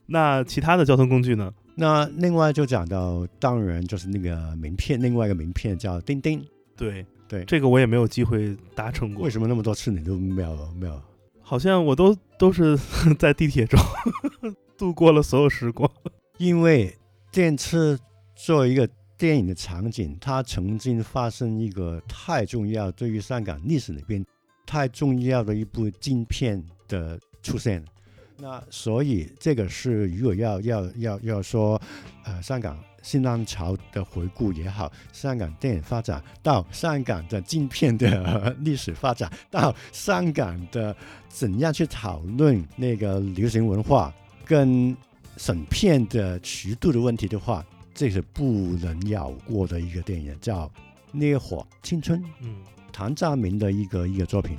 [0.06, 1.50] 那其他的交通工具呢？
[1.76, 6.44] 那另外就讲到，当然就是那个名片，另外一个名片叫钉钉。
[6.76, 9.30] 对对这个我也没有机会达成过为。
[9.30, 11.00] 什么那么多次你都没有没有？
[11.40, 12.76] 好像我都都是
[13.18, 13.78] 在地铁中
[14.76, 15.90] 度过了所有时光。
[16.38, 16.94] 因为
[17.30, 17.98] 电车
[18.34, 18.88] 作为一个
[19.22, 24.26] 电影的场景，它曾经发生一个太重要，对于香港历史里边
[24.66, 27.84] 太重要的一部镜片的出现。
[28.36, 31.80] 那所以这个是如果要要要要说，
[32.24, 40.96] 呃，香港新浪潮的回顾也好，香港电影发展到香港的镜片的、历史发展，到香港的
[41.28, 44.12] 怎样去讨论那个流行文化
[44.44, 44.96] 跟
[45.36, 48.42] 审片的尺度的问题的话，这是不
[48.80, 50.66] 能绕过的一个电影，叫
[51.12, 52.56] 《烈火青春》，嗯，
[52.92, 54.56] 谭家明的一个一个作品。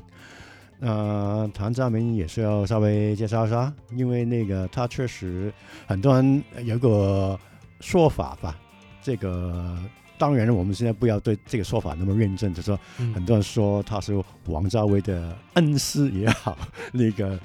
[0.79, 5.53] 呃，谭家明也是要稍微介绍一下，因为那个他确实
[5.87, 7.39] 很多人有个
[7.79, 8.59] 说法吧，
[9.01, 9.77] 这个
[10.17, 14.13] 当然我们现在不要对这个说法那么认真，就说嗯很多人说他是
[14.47, 16.57] 王家卫的恩师也好，
[16.91, 17.39] 那个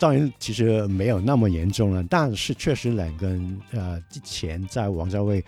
[0.00, 5.44] 当然其实没有那么严重了，但是确实两个人呃之前在王家卫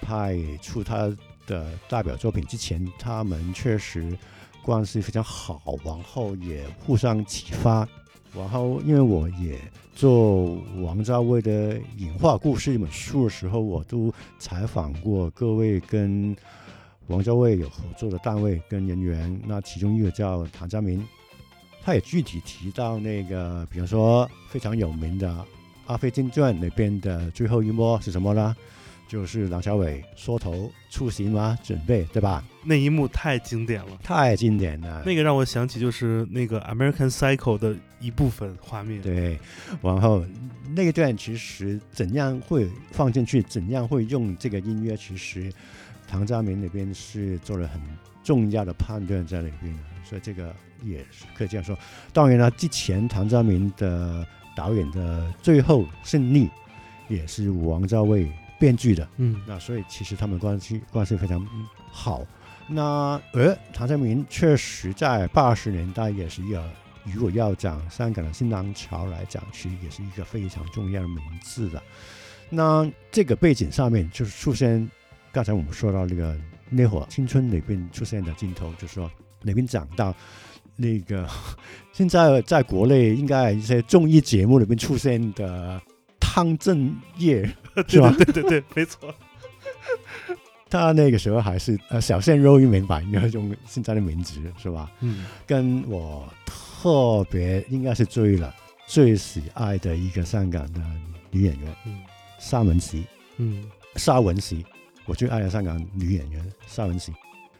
[0.00, 1.14] 拍出他
[1.46, 4.16] 的代表作品之前，他们确实
[4.62, 7.86] 关系非常好，然后也互相启发。
[8.34, 9.58] 然后，因为我也
[9.94, 16.36] 做王家卫的《隐画故事》一本书的时候，我都采访过各位跟
[17.06, 19.40] 王家卫有合作的单位跟人员。
[19.46, 21.02] 那其中一个叫唐家明，
[21.86, 25.28] 他也具体提到那个，比方说非常有名的
[25.86, 28.56] 《阿飞正传》里边的最后一幕是什么呢？
[29.06, 32.42] 就是梁朝伟缩头出行嘛，准备对吧？
[32.64, 33.96] 那一幕太经典了。
[34.02, 35.04] 太经典了。
[35.06, 39.00] 那个让我想起就是那个 American Psycho 的一部分画面。
[39.00, 39.38] 对，
[39.80, 40.26] 然后
[40.74, 45.52] 那一段其实怎样会放进去，怎样会用这个音乐，其实
[46.08, 47.80] 唐家明那边是做了很
[48.24, 51.76] 重要的判断在里边的，所以这个也是可以这样说。
[52.12, 56.48] 当然了，之前唐家明的导演的最后胜利
[57.08, 62.26] 也是王家卫编剧的，嗯那所以其实他们关系关系非常嗯好。
[62.68, 66.68] 那而唐家明确实在八十年代也是一个，
[67.04, 71.80] 如果要讲香港的新浪潮来讲，其实也是一个非常重要的名字的。
[72.50, 74.90] 那这个背景上面就是出现，
[75.32, 76.34] 刚才我们说到那个
[76.68, 79.08] 《那会儿青春》里边出现的镜头，就是说
[79.42, 80.12] 里边讲到
[80.76, 81.28] 那个
[81.92, 85.80] 现在在国内应该一些综艺节目里面出现的
[86.20, 87.44] 汤镇业
[87.88, 88.14] 是吧？
[88.16, 89.14] 对对对对，没错。
[90.68, 94.90] 他那个时候还是呃小鲜肉一名吧，应该用现在的名字是吧？
[95.00, 98.52] 嗯跟我特别应该是追了
[98.86, 100.80] 最喜爱的一个香港的
[101.30, 101.98] 女演员嗯
[102.38, 103.04] 沙文琪，
[103.38, 104.66] 嗯沙文琪，
[105.06, 107.12] 我最爱的香港女演员沙文琪。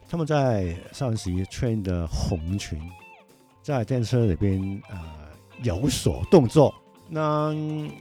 [0.09, 2.79] 他们在沙文琪穿的红裙，
[3.67, 4.97] 在电车里边呃
[5.65, 6.73] 有所动作。
[7.09, 7.53] 那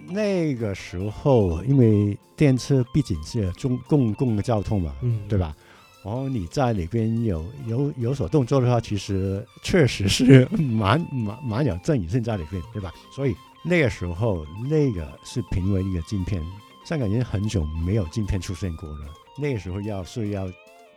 [0.08, 5.39] 那个时候，因为电车毕竟是中公共的交通嘛，嗯，对？
[5.39, 5.56] 吧？
[6.04, 12.93] 然后你在里边有有有所动作的话，其实确实是蛮 蛮蛮有争议性在里边，对吧？
[13.15, 16.39] 所以那个时候，那个是评为一个镜片，
[16.86, 19.06] 香港已经很久没有镜片出现过了。
[19.36, 20.47] 那个时候要是要，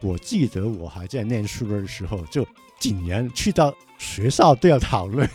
[0.02, 2.46] 我记得我还在念书的时候，就
[2.78, 5.28] 竟然去到学校都要讨论。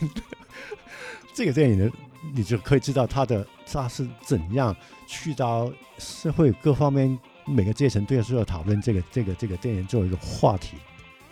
[1.34, 1.91] 这个电影呢，
[2.34, 4.75] 你就可以知道他的他是怎样
[5.08, 10.77] 去到社会各方面每个阶层都要是要讨论这个这个这个电影作为一个话题，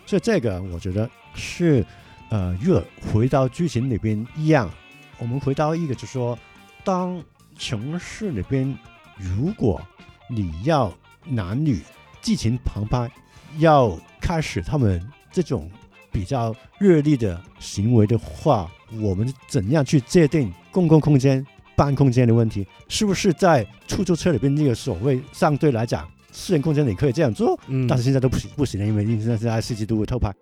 [0.04, 1.84] 所以这个我觉得是
[2.30, 4.70] 呃，如果回到剧情里边一样，
[5.18, 6.38] 我们回到一个就是说，
[6.82, 7.22] 当
[7.56, 8.76] 城市里边
[9.16, 9.80] 如果
[10.28, 10.92] 你要
[11.24, 11.80] 男女
[12.20, 13.10] 激情澎湃，
[13.58, 15.70] 要开始他们这种
[16.12, 21.44] 比较热烈的行为的话，我们怎样去界定公共空间、
[21.74, 22.66] 半空间的问题？
[22.88, 30.32] 是不是在出租车里边那个所谓相对来讲私人空间你可以这样做，嗯，但是现在都不行不行了，因为现在现在司机都会偷拍，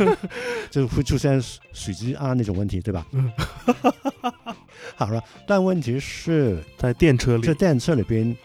[0.70, 3.06] 就会出现水水质啊那种问题，对吧？
[3.12, 3.30] 嗯
[4.96, 8.36] 好了，但问题是在电车里在，电车里边，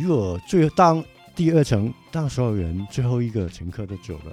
[0.00, 1.02] 如果最当
[1.36, 4.32] 第二层，当所有人最后一个乘客都走了，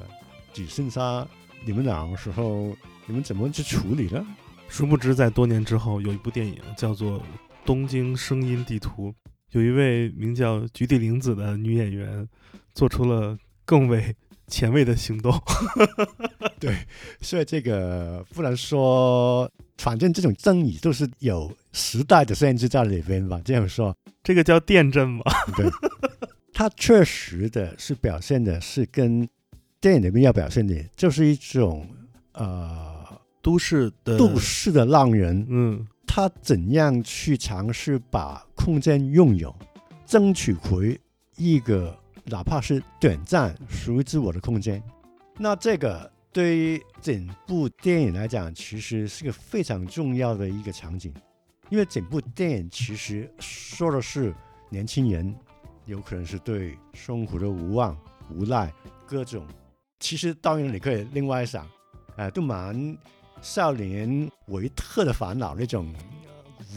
[0.52, 1.28] 只剩下
[1.68, 2.74] 你们俩个时候，
[3.06, 4.26] 你们怎么去处理呢？
[4.70, 7.20] 殊不知在多年之后，有一部电影叫做
[7.66, 9.10] 《东京声音地图》，
[9.52, 12.26] 有一位名叫菊地凛子的女演员，
[12.74, 14.16] 做出了更为
[14.48, 15.38] 前卫的行动。
[16.58, 16.74] 对
[17.20, 23.42] 所以这个不能说，反正这种争议都是有时代的限制在里边吧。
[23.44, 23.94] 这样说，
[24.24, 25.22] 这个叫电震嘛？
[25.58, 25.70] 对，
[26.54, 29.28] 它确实的是表现的是跟
[29.80, 31.88] 电影里面要表现的，就是一种
[32.34, 33.06] 呃
[33.42, 39.56] 都市的都市的浪人，嗯他怎样去尝试把空间拥有，
[40.06, 41.00] 争取回
[41.36, 44.82] 一个哪怕是短暂属于自我的空间。
[45.38, 51.14] 那这个对于整部电影来讲，其实是个非常重要的一个场景，
[51.70, 54.34] 因为整部电影其实说的是
[54.70, 55.36] 年轻人
[55.86, 57.96] 有可能是对生活的无望、
[58.34, 58.74] 无奈
[59.06, 59.46] 各种。
[60.00, 61.68] 其实当然你可以另外想，
[62.16, 62.98] 呃，都蛮
[63.42, 65.94] 少年维特的烦恼那种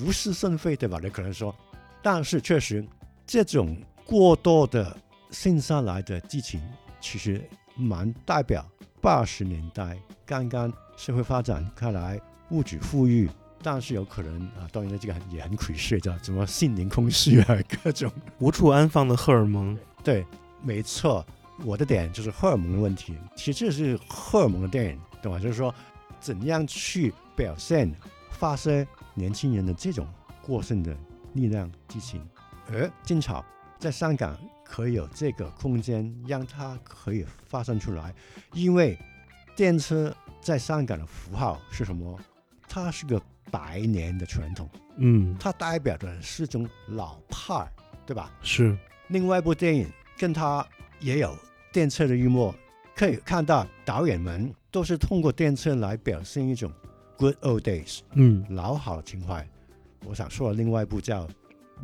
[0.02, 0.98] 无事生非，对吧？
[1.02, 1.54] 你可能说，
[2.02, 2.86] 但是确实
[3.26, 4.96] 这种过多的
[5.30, 6.60] 剩下来的激情，
[7.00, 7.42] 其实
[7.76, 8.66] 蛮代表
[9.00, 13.28] 八十年代刚刚社会发展开来，物质富裕，
[13.62, 18.10] 但是有可能啊，当然这个也很可惜的，什么心灵空虚啊，各种。
[18.38, 19.78] 无处安放的荷尔蒙。
[20.02, 20.24] 对，
[20.62, 21.24] 没错，
[21.64, 23.16] 我的点就是荷尔蒙的问题。
[23.36, 25.38] 其实这是荷尔蒙的电影，懂吗？
[25.38, 25.74] 就是说，
[26.18, 27.92] 怎样去表现、
[28.30, 30.06] 发生年轻人的这种
[30.42, 30.96] 过剩的
[31.34, 32.26] 力量、激情，
[32.70, 33.44] 而正巧
[33.78, 38.14] 在香港可以有这个空间，让它可以发生出来。
[38.52, 38.98] 因为
[39.56, 42.18] 电车在香港的符号是什么？
[42.68, 47.72] 它是个百年的传统，嗯，它代表的是种老派儿，
[48.06, 48.32] 对吧？
[48.42, 50.64] 是另外一部电影跟它
[51.00, 51.36] 也有
[51.72, 52.54] 电车的幽默，
[52.96, 56.72] 可以看到导演们都是通过电车来表现一种
[57.16, 59.46] good old days 嗯，老好的情怀。
[60.04, 61.26] 我想说的另外一部叫《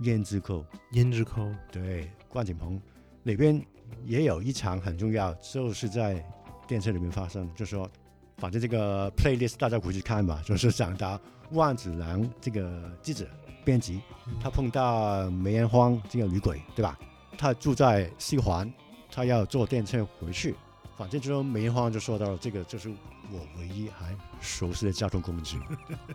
[0.02, 1.48] 胭脂扣》，胭脂扣。
[1.70, 2.80] 对，关锦鹏
[3.22, 3.64] 里边
[4.04, 6.24] 也有一场很重要，就是在
[6.66, 7.88] 电车里面发生，就说
[8.38, 11.20] 反正这个 playlist 大家回去看吧，就是讲到
[11.52, 13.24] 万子良这个记者
[13.64, 14.00] 编辑，
[14.40, 16.98] 他碰到梅艳芳这个女鬼，对吧？
[17.38, 18.72] 他住在西环，
[19.16, 20.54] 他要坐电车回去，
[20.94, 22.90] 反正就说梅艳芳就说到了这个就是
[23.32, 25.56] 我唯一还熟悉的交通工具，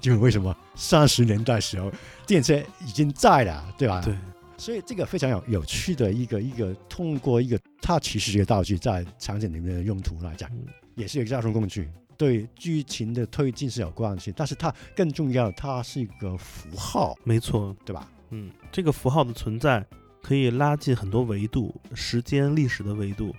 [0.04, 1.92] 因 为为什么三十年代时候
[2.28, 4.00] 电车已经在了，对吧？
[4.06, 4.16] 对，
[4.56, 17.76] 所以这个非常有有趣的一个一个通过一个它其实是一个道具在场景里面的用途来讲，嗯也是一个交通工具，对剧情的推进是有关系，但是它更重要，它是一个符号，没错。
[17.84, 18.08] 对吧？
[18.30, 19.84] 嗯，这个符号的存在
[20.22, 23.36] 可以拉近很多维度，时间、历史的维度，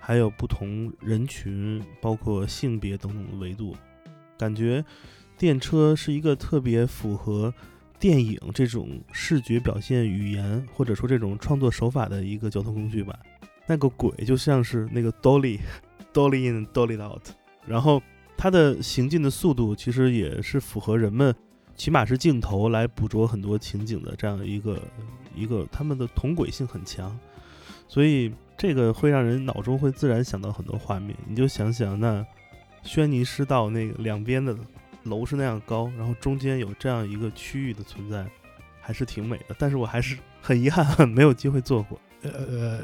[0.00, 3.76] 还有不同人群，包括性别等等的维度。
[4.38, 4.84] 感觉
[5.38, 7.52] 电车是一个特别符合
[8.00, 13.16] 电影这种视觉表现语言，或者说这种创作手法的一个交通工具吧。
[13.66, 15.60] 那个鬼就像是那个 dolly
[16.12, 17.22] dolly in dolly out，
[17.64, 18.02] 然后
[18.36, 21.32] 它的行进的速度其实也是符合人们
[21.76, 24.82] 起码是镜头来捕捉很多情景的这样一个
[25.34, 27.18] 一个，他们的同轨性很强，
[27.88, 31.16] 所以这个会让人脑中会自然想到很多画面。
[31.26, 32.24] 你就想想那
[32.82, 34.56] 轩尼诗道那个两边的
[35.04, 38.26] 楼是那样高，然后中间有这样一个区域的存在，
[38.80, 39.56] 还是挺美的。
[39.58, 41.98] 但是我还是很遗憾没有机会做过。
[42.24, 42.78] 呃，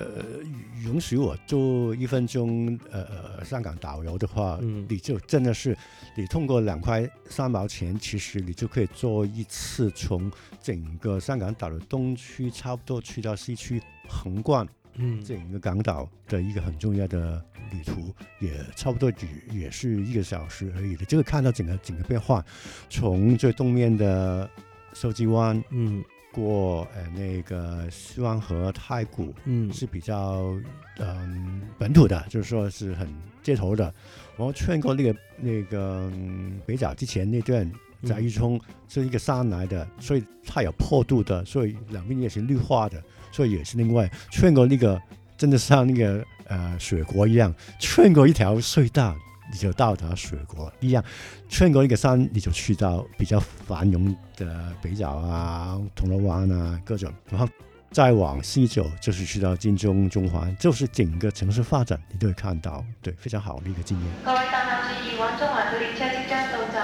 [0.84, 5.78] 允许我做一分钟呃呃香港导游的话，嗯你就真的是
[6.16, 10.28] 你通过两块三毛钱，其实你就可以做一次从
[10.60, 22.44] 整个香港岛的东区差不多去到西区横贯嗯，整个港岛的一个很重要的旅途，也差不多只也是一个小时而已的，就会看到整个整个变化，
[22.90, 24.48] 从最东面的
[24.94, 26.02] 筲箕湾嗯
[26.32, 29.32] 过呃那个西湾河太古。
[29.44, 30.60] 嗯是比较
[30.98, 33.08] 嗯本土的，就是说是很
[33.42, 33.94] 街头的。
[34.36, 37.70] 然后穿过那个那个、嗯北角之前那段
[38.04, 45.00] 在玉冲是一个山来的，所以它有坡度的，所以两边也是绿化的，所以也是另外穿过那个
[45.36, 49.16] 真的像那个呃雪国一样，穿过一条隧道。
[49.50, 51.02] 你就到达雪国一样，
[51.48, 57.48] 穿过一个山，你就去到比较繁荣的北角啊、铜锣湾啊各种，然后
[57.90, 64.06] 再往西走，就是去到金钟、中环，就是整个城市发展，你都会看到，对，非常好的一个经验。
[64.22, 66.77] 各位搭客注意，往中環嘅列車即將到站，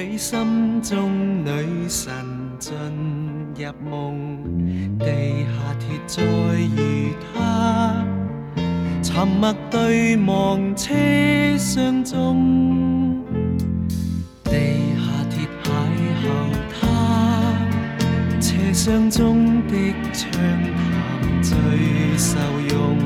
[0.00, 2.10] 比心中女神
[2.58, 2.74] 進
[3.54, 4.16] 入夢。
[4.98, 5.04] 地
[5.44, 6.22] 下鐵再
[6.58, 8.02] 遇他，
[9.02, 13.22] 沉默對望車廂中，
[14.42, 14.52] 地
[14.96, 15.68] 下鐵邂
[16.22, 16.24] 逅
[16.80, 16.80] 他，
[18.40, 19.74] 車廂中的
[20.14, 20.80] 暢談
[21.42, 21.52] 最
[22.16, 22.38] 受
[22.70, 22.96] 用，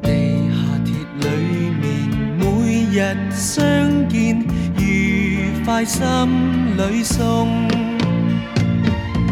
[0.00, 0.08] 地
[0.48, 0.88] 下鐵
[1.20, 1.26] 裏
[1.78, 1.84] 面
[2.38, 2.42] 每
[2.90, 2.96] 日
[3.30, 4.55] 相見，愉
[5.66, 6.00] 快心
[6.76, 7.66] 裏送。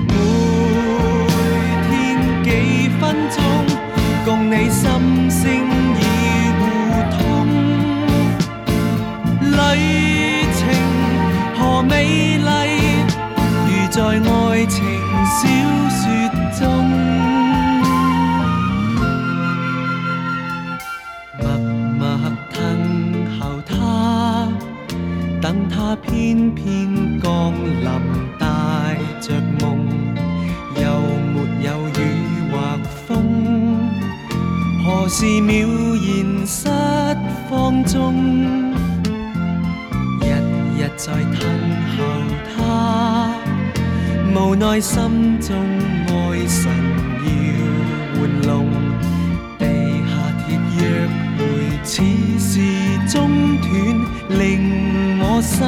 [0.08, 0.14] 每
[1.88, 3.38] 天幾分鐘，
[4.24, 5.44] 共你心聲
[5.94, 6.02] 已
[6.58, 6.62] 互
[7.16, 7.22] 通。
[9.48, 9.54] 旅
[10.58, 10.60] 程
[11.56, 11.94] 何美
[12.40, 12.50] 麗，
[13.68, 14.82] 如在愛情
[15.24, 15.38] 小
[26.02, 27.88] 偏偏降臨，
[28.38, 28.44] 帶
[29.20, 29.62] 着夢，
[30.76, 30.84] 又
[31.32, 32.00] 沒有雨
[32.50, 32.54] 或
[33.06, 33.08] 風。
[34.84, 35.52] 何时渺
[35.96, 36.68] 然失
[37.48, 37.94] 放縱？
[40.20, 40.22] 日
[40.78, 41.42] 日在等
[41.96, 41.96] 候
[42.56, 42.58] 他，
[44.34, 45.56] 無奈心中
[46.08, 46.12] 愛
[46.46, 46.60] 神
[47.24, 47.28] 要
[48.20, 48.52] 玩弄。
[49.58, 49.62] 地
[50.06, 50.10] 下
[50.40, 50.46] 鐵
[50.78, 50.82] 約
[51.38, 51.40] 會
[51.84, 51.92] 似
[52.38, 52.52] 是
[53.08, 53.14] 中
[53.58, 53.64] 斷，
[54.38, 54.42] 令
[55.36, 55.58] 我心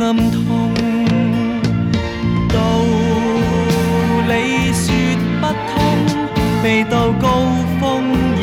[0.00, 0.02] 暗
[0.32, 0.74] 痛。
[2.48, 2.58] 道
[4.26, 4.32] 理
[4.72, 4.84] 說
[5.40, 5.72] 不通，
[6.64, 7.24] 未到高
[7.78, 7.80] 峰
[8.40, 8.42] 已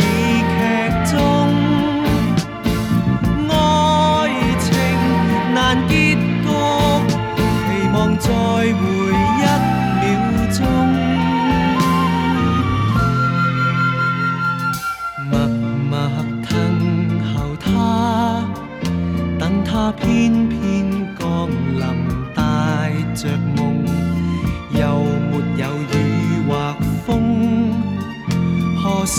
[0.55, 0.57] 劇
[1.11, 1.13] 終。
[3.49, 3.53] 愛
[4.61, 4.67] 情
[5.53, 5.59] 難
[5.89, 5.91] 結
[6.45, 6.47] 局，
[7.67, 9.08] 期望再會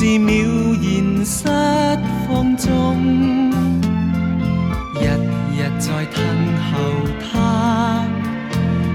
[0.01, 0.33] 是渺
[0.81, 1.45] 然失
[2.27, 2.65] 放縱？
[4.95, 5.05] 日
[5.53, 6.17] 日在等
[6.73, 6.73] 候
[7.21, 8.03] 他，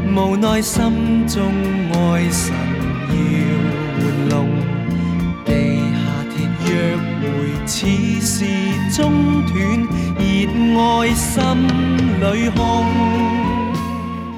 [0.10, 1.53] 無奈心中
[1.91, 2.51] 愛神
[3.12, 3.14] 要
[4.01, 4.49] 玩弄。
[5.45, 5.95] 地下
[6.32, 6.34] 鐵
[6.66, 7.24] 約會
[7.68, 7.86] 似
[8.20, 8.34] 是
[8.97, 9.86] 中斷，
[10.18, 10.24] 熱
[10.80, 11.30] 愛心
[12.20, 12.58] 里空。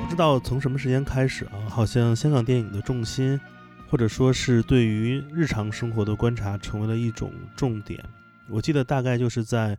[0.04, 3.40] 不知道从什么时间开始啊，好像香港电影的重心，
[3.90, 8.04] 或者说是对于日常生活的观察，成为了一种重点。
[8.50, 9.78] 我记得大概就是在，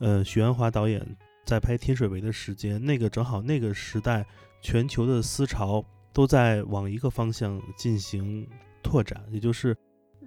[0.00, 1.04] 呃，许鞍华导演
[1.44, 4.26] 在拍《天水围》的时间，那个正好那个时代，
[4.60, 8.46] 全球的思潮都在往一个方向进行
[8.82, 9.76] 拓展，也就是，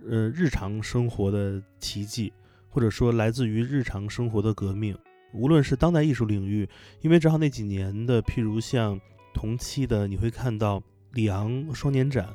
[0.09, 2.31] 呃，日常生活的奇迹，
[2.69, 4.97] 或者说来自于日常生活的革命。
[5.33, 6.67] 无论是当代艺术领域，
[7.01, 8.99] 因为正好那几年的，譬如像
[9.33, 12.29] 同期的，你会看到里昂双年展，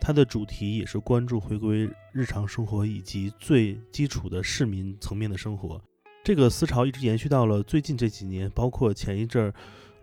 [0.00, 5.80] 它的主题也是关注回归日常生活以及最基础的市民层面的生活。
[6.24, 9.54] 这个思潮一直延续到了最近这几年，包括前一阵儿，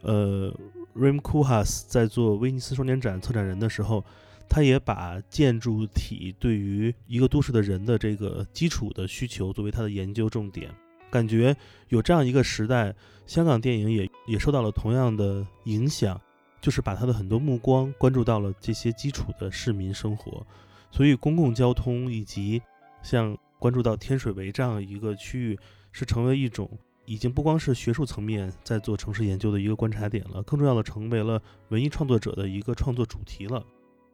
[0.01, 0.53] 呃
[0.95, 4.03] ，Rim Koolhaas 在做威尼斯双年展策展人的时候，
[4.49, 10.71] 他也把建筑体对于一个都市的人的这个基础的需求作为他的研究重点。
[11.11, 11.55] 感觉
[11.89, 12.93] 有这样一个时代，
[13.25, 16.19] 香港电影也也受到了同样的影响，
[16.65, 20.43] 就是把他的很多目光关注到了这些基础的市民生活，
[20.89, 22.59] 所以公共交通以及
[23.03, 25.59] 像关注到天水围这样一个区域，
[25.91, 26.67] 是成为一种
[27.05, 31.39] 已经不光是学术层面在做城市研究的一个观察点了，更重要的成为了
[31.69, 33.63] 文艺创作者的一个创作主题了。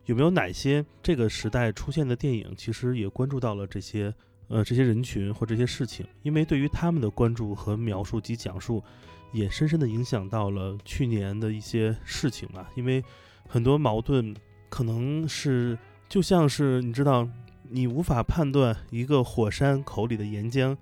[0.08, 4.14] 有没有哪些这个时代出现的电影，其实也关注到了这些
[4.50, 6.06] 呃这些人群或这些事情？
[6.22, 8.84] 因为对于他们的关注和描述及讲述，
[9.32, 12.68] 也深深的影响到了去年的一些事情嘛。
[12.76, 13.04] 因为
[13.48, 14.36] 很多矛盾
[14.70, 15.78] 可能是
[16.08, 17.28] 就像是你知道，
[17.70, 20.76] 你无法判断一个火山口里的岩浆，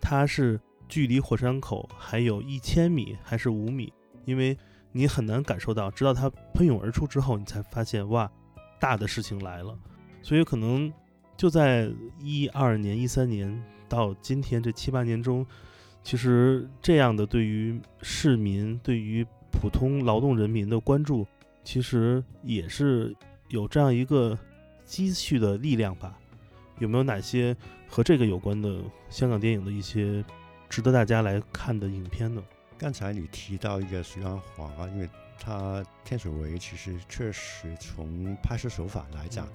[0.00, 3.92] 它是距离火山口还有一千米还是五米，
[4.24, 4.56] 因为
[4.92, 8.30] 你很难感受到，直到它喷涌而出之后，你才发现哇。
[8.80, 9.76] 大的事情来了，
[10.22, 10.92] 所以可能
[11.36, 11.90] 就在
[12.20, 15.44] 一二年、一三年到今天这七八年中，
[16.02, 21.26] 其实这样的对于市民、对于普通劳动人民的关注，
[21.62, 23.14] 其实也是
[23.48, 24.38] 有这样一个
[24.84, 26.18] 积蓄的力量吧。
[26.78, 27.56] 有没有哪些
[27.88, 28.80] 和这个有关的
[29.10, 30.24] 香港电影的一些
[30.68, 32.42] 值得大家来看的影片呢？
[32.78, 39.48] 刚才你提到一个徐安华，因为他天水围其实确实从拍摄手法来讲，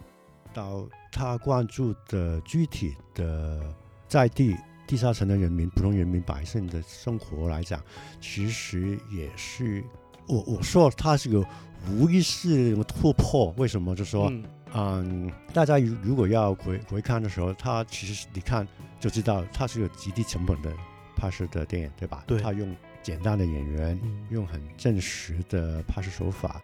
[0.54, 3.74] 到他关注的具体的
[4.08, 4.56] 在地
[4.86, 7.82] 地下层的人民、普通人民百姓的生活来讲，
[8.20, 9.84] 其实也是
[10.28, 11.46] 我我说它是个
[11.90, 13.96] 无意识的突破，为什么？
[13.96, 14.44] 就说嗯
[14.76, 18.68] 嗯，大家如如果要回回看的时候，它其实你看
[19.00, 20.72] 就知道，它是有极低成本的
[21.16, 22.24] 拍摄的电影，对吧？
[22.26, 26.62] 对它用简单的演员，嗯用很真实的拍摄手法，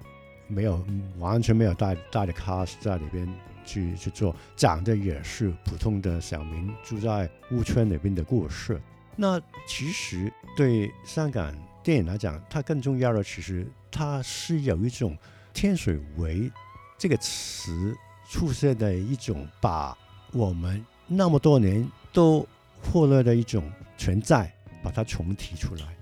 [0.47, 0.83] 没有
[1.19, 3.27] 完全没有带带的 cast 在里边
[3.69, 8.81] 去去做，讲的也是普通的小民住在屋圈里边的故事。
[9.15, 11.53] 那其实对香港
[11.83, 15.15] 电影来讲，它更重要的其实它是有一种
[15.53, 16.51] 天水围
[16.97, 17.95] 这个词
[18.27, 19.95] 出现的一种把
[20.33, 22.47] 我们那么多年都
[22.81, 24.51] 忽略的一种存在，
[24.81, 25.95] 把它重提出来。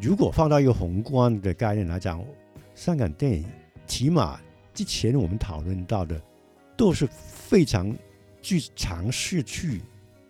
[0.00, 2.24] 如果放到一个宏观的概念来讲，
[2.74, 3.44] 香港电影
[3.86, 4.40] 起码
[4.72, 6.20] 之前我们讨论到的
[6.76, 7.94] 都是非常
[8.42, 9.80] 去尝试去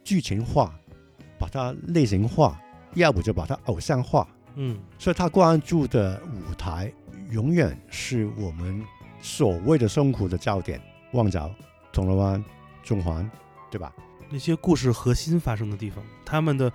[0.02, 0.74] 剧情化，
[1.38, 2.60] 把它类型化，
[2.94, 4.28] 要不就把它偶像化。
[4.56, 6.92] 嗯所以他关注的舞台
[7.30, 8.84] 永远是我们
[9.20, 10.80] 所谓的生活的焦点，
[11.12, 11.52] 旺角、
[11.92, 12.44] 铜锣湾、
[12.82, 13.28] 中环，
[13.70, 13.92] 对吧？
[14.30, 16.72] 那些故事核心发生的地方，他们的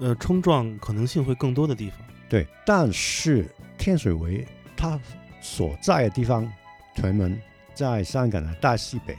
[0.00, 1.98] 呃冲撞可能性会更多的地方。
[2.28, 2.46] 对。
[2.66, 3.48] 但是
[3.78, 4.46] 天水围
[4.76, 5.00] 它
[5.40, 6.50] 所在的地方，
[6.94, 7.40] 屯门
[7.74, 9.16] 在香港的大西北，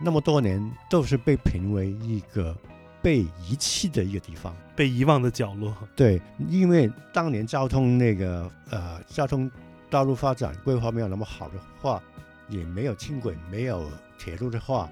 [0.00, 2.56] 那么多年都是被评为一个
[3.02, 4.54] 被遗弃的一个地方。
[4.76, 9.50] 被遗忘的角落，对，因为当年交通那个呃交通
[9.90, 12.00] 道路发展规划没有那么好的话，
[12.48, 14.88] 也没有轻轨，没有铁路的话，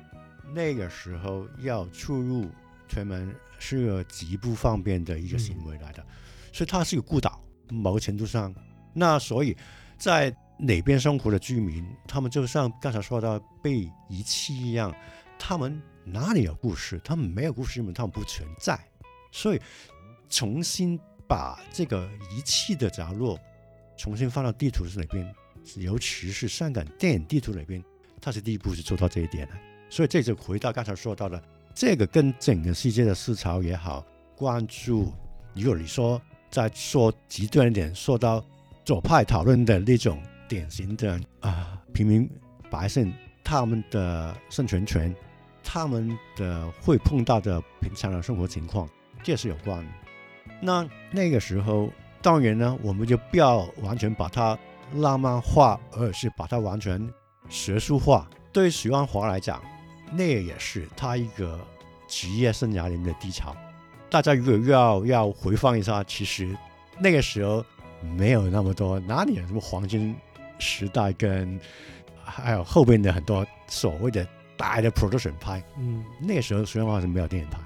[0.53, 2.51] 那个时候要出入
[2.89, 6.05] 屯门是个极不方便的一个行为来的，
[6.53, 7.41] 所以它是个孤岛，
[7.71, 8.53] 某个程度上，
[8.93, 9.57] 那所以
[9.97, 14.95] 在哪边生活的居民，他们就像刚才说到被遗弃一样，
[15.39, 17.01] 他们哪里有故事？
[17.05, 18.79] 他们没有故事，因为他们不存在。
[19.31, 19.61] 所以
[20.29, 23.39] 重新把这个遗弃的角落
[23.99, 25.35] 重新放到地图里边，
[25.77, 27.83] 尤其是香港电影地图里边，
[28.21, 29.53] 它是第一步是做到这一点的。
[29.91, 31.43] 所以这就回到刚才说到的，
[31.75, 34.05] 这个跟整个世界的思潮也好，
[34.35, 35.13] 关注，
[35.55, 38.45] 如果你说再说极端一点，说到
[38.85, 42.29] 左派讨论的那种典型的啊平民
[42.71, 43.13] 百姓
[43.45, 45.15] 他们的生存权，
[45.63, 48.89] 他们的会碰到的平常的生活情况，
[49.23, 49.91] 这是有关的。
[50.61, 51.91] 那那个时候，
[52.23, 54.59] 当然呢，我们就不要完全把它
[54.95, 57.13] 浪漫化，而是把它完全
[57.49, 58.29] 学术化。
[58.53, 59.63] 对于许鞍华来讲，
[60.13, 61.61] 那也是他一个
[62.09, 63.55] 职业生涯里面的低潮。
[64.09, 66.57] 大家如果要要回放一下，其实
[66.99, 67.65] 那个时候
[68.17, 70.17] 没有那么多，哪里有什么黄金
[70.59, 71.59] 时代跟
[72.25, 74.27] 还有后边的很多所谓的
[74.57, 77.59] 大的 production 拍，嗯那个时候虽然话是没有电影拍，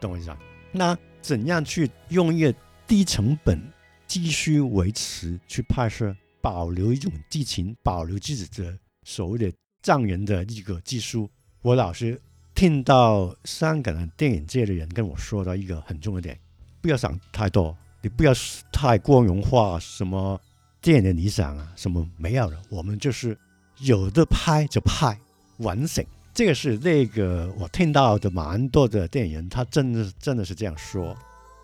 [0.00, 0.38] 懂我意思吧？
[0.72, 2.54] 那怎样去用一个
[2.86, 3.60] 低成本
[4.06, 11.28] 继续维持去拍摄，保留一种激情，保留自己的所谓的匠人的一个技术？
[11.62, 12.20] 我老是
[12.54, 16.38] 听到香港的电影界的人跟我说到一个很重要的点：
[16.80, 18.32] 不要想太多，你不要
[18.72, 20.40] 太光荣化什么
[20.80, 23.36] 电影的理想啊，什么没有了，我们就是
[23.78, 25.18] 有的拍就拍，
[25.58, 26.04] 完整。
[26.32, 31.16] 这个是那个我听到的蛮多的电影人，他真的真的是这样说。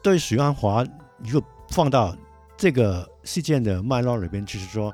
[0.03, 0.85] 对许鞍华，
[1.19, 2.17] 如果放到
[2.57, 4.93] 这个事件的脉络里边，就是说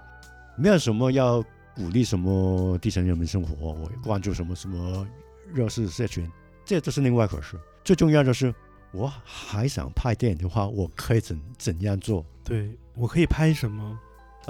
[0.57, 1.43] 没有什么要
[1.75, 5.07] 鼓励什么底层人民生活，我关注什么什么
[5.53, 6.31] 弱势社群，
[6.65, 7.59] 这都是另外一回事。
[7.83, 8.55] 最重要的是，
[8.93, 12.25] 我还想拍电影的话，我可以怎怎样做？
[12.45, 13.99] 对我可以拍什么？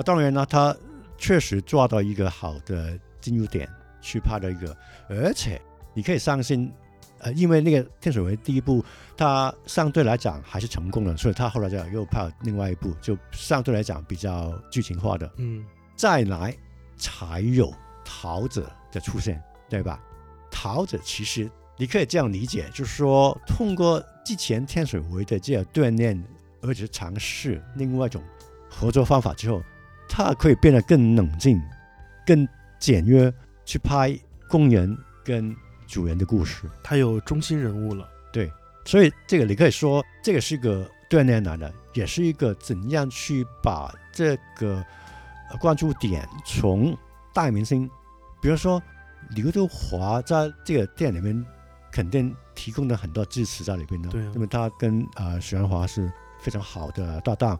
[0.00, 0.74] 啊，当然呢，他
[1.18, 3.68] 确实抓到一个好的进入点
[4.00, 4.74] 去拍了一个，
[5.08, 5.60] 而且
[5.92, 6.72] 你可以相信，
[7.18, 8.82] 呃，因为那个天水围第一部，
[9.14, 15.62] 它相对来讲还是成功的，所以他后来就又拍了另外一部，就相对来讲比较剧情化的，嗯
[15.94, 16.56] 再来
[16.96, 17.70] 才有
[18.02, 20.02] 桃子的出现，对吧？
[20.50, 26.18] 桃子其实你可以这样理解，就是说通过之前天水围的这个锻炼，
[26.62, 28.22] 而且尝试另外一种
[28.70, 29.62] 合作方法之后，
[30.10, 31.62] 他可以变得更冷静、
[32.26, 32.46] 更
[32.80, 33.32] 简约，
[33.64, 34.94] 去拍工人
[35.24, 35.54] 跟
[35.86, 36.68] 主人的故事。
[36.82, 38.06] 他有中心人物了。
[38.32, 38.50] 对
[38.84, 44.84] 所以这个你可以说，这个是一个锻炼来的，也是一个怎样去把这个
[45.50, 46.96] 呃关注点从
[47.32, 47.88] 大明星，
[48.42, 48.82] 比如说
[49.30, 51.44] 刘德华在这个店里面
[51.92, 57.58] 肯定提供了很多支持在里边的，对啊因为他跟呃许鞍华是非常好的搭档。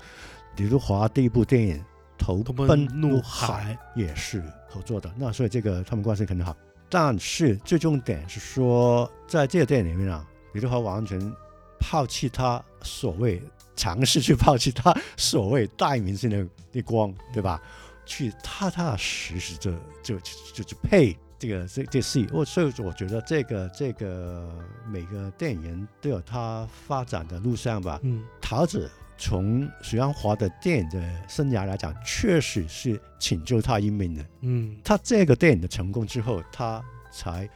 [0.56, 1.76] 刘德华第一部电影
[2.20, 6.54] 《投投奔奔怒怒海海》也是合作的，那所以这个他们关系肯定好。
[6.88, 11.18] 但是最重点是说，在这个电影里面啊，李德华完全
[11.80, 13.42] 抛弃他所谓
[13.74, 17.60] 尝试去抛弃他所谓大明星的的光， 对吧？
[18.04, 22.28] 去踏踏实实的就就就就配这个这这戏。
[22.32, 24.52] 我所以我觉得这个这个
[24.88, 28.00] 每个电影人都有他发展的路上吧。
[28.02, 28.90] 嗯桃子
[29.20, 34.24] 从许鞍华的电影的生涯来讲，确实是拯救他一命的。
[34.40, 37.48] 嗯他这个电影的成功之后，他才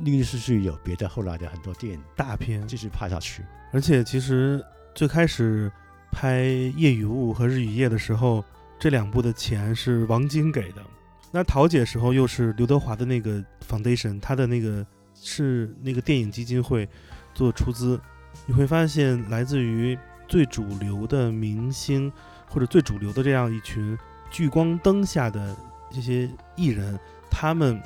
[0.00, 3.44] 陆陆续续有别的后来的很多电影大片，继续拍下去。
[3.72, 4.62] 而且其实
[4.96, 5.70] 最开始
[6.10, 6.40] 拍
[6.76, 8.44] 《夜雨雾》和《日与夜》的时候，
[8.78, 10.82] 这两部的钱是王晶给的。
[11.30, 16.88] 那桃姐时候又是刘德华的那个 foundation，他的那个是那个电影基金会
[17.32, 17.98] 做出资。
[18.46, 19.96] 你会发现，来自于
[20.32, 22.10] 最主流的明星
[22.48, 23.98] 或者最主流的这样一群
[24.30, 25.54] 聚光灯下的
[25.90, 26.26] 这些
[26.56, 26.98] 艺人，
[27.30, 27.78] 他们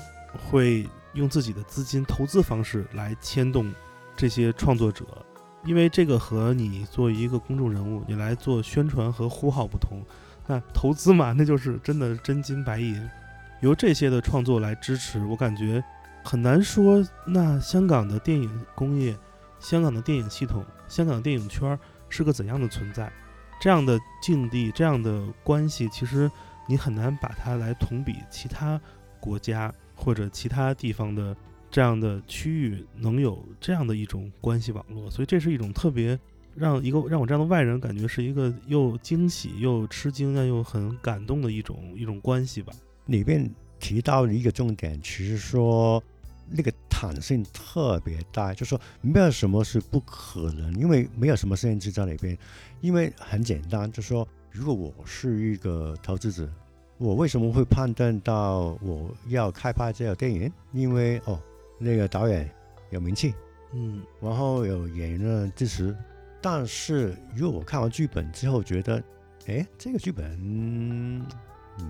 [0.49, 3.75] 会用自己的资金投资方式来牵动
[4.15, 5.05] 这些创作者。
[5.65, 10.01] 因为这个和你作为一个公众人物，你来做宣传和呼号不同。
[10.47, 13.11] 那投资嘛，那就是真的真金白银，
[13.61, 15.83] 由这些的创作来支持，我感觉
[16.23, 17.05] 很难说。
[17.27, 19.19] 那香港的电影工业、
[19.59, 21.77] 香港的电影系统、香港电影圈儿
[22.17, 23.13] 是个怎样的存在？
[23.61, 26.31] 这样的境地、这样的关系，其实
[26.67, 28.81] 你很难把它来同比其他
[29.21, 31.37] 国家或者其他地方的
[31.71, 36.19] 这样的区域能有这样的一种关系网络，所以这是一种特别
[36.55, 42.73] 让一个让我这样的外人感觉是一个又惊喜又吃惊但又很感动的一种一种关系吧。
[43.07, 46.03] 里面提到的一个重点，其实说
[46.49, 52.37] 那个弹性特别大，就说没有什么是不可能，因为没有什么限制在里边。
[52.81, 56.49] 因为很简单，就说如果我是一个投资者，
[56.99, 60.53] 我为什么会判断到我要开拍这个电影？
[60.73, 61.41] 因为哦，
[61.79, 62.51] 那个导演
[62.91, 63.35] 有名气，
[63.73, 65.97] 嗯然后有演员的支持。
[66.41, 69.03] 但是如果我看完剧本之后觉得，
[69.47, 70.39] 哎，这个剧本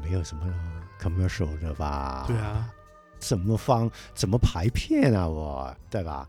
[0.02, 0.52] 没有什么
[1.00, 2.24] commercial 的吧？
[2.26, 2.72] 对啊，
[3.18, 6.28] 怎么放，怎么排片啊我，对吧？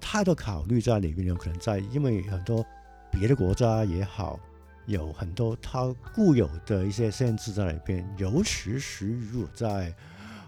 [0.00, 2.64] 太多考虑在里面，有可能在，因为很多
[3.10, 4.40] 别的国家也好，
[4.86, 9.94] 有很多它固有的一些限制在里边，尤其是如果在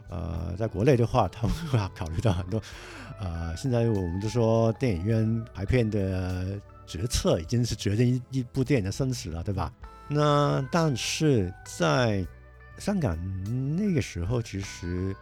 [0.09, 2.61] 呃在国内的话，他会考虑到很多
[3.21, 9.73] 呃，现在我们都说电影院排片的决策已经是决定一一部电影的生死了，对吧？
[10.09, 12.27] 那但是在
[12.79, 13.17] 香港
[13.77, 15.15] 那个时候，其实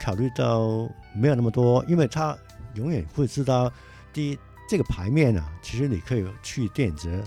[0.00, 2.36] 考虑到没有那么多，因为他
[2.74, 3.70] 永远会知道，
[4.12, 4.38] 第一
[4.68, 7.22] 这个牌面啊，其实你可以去电子，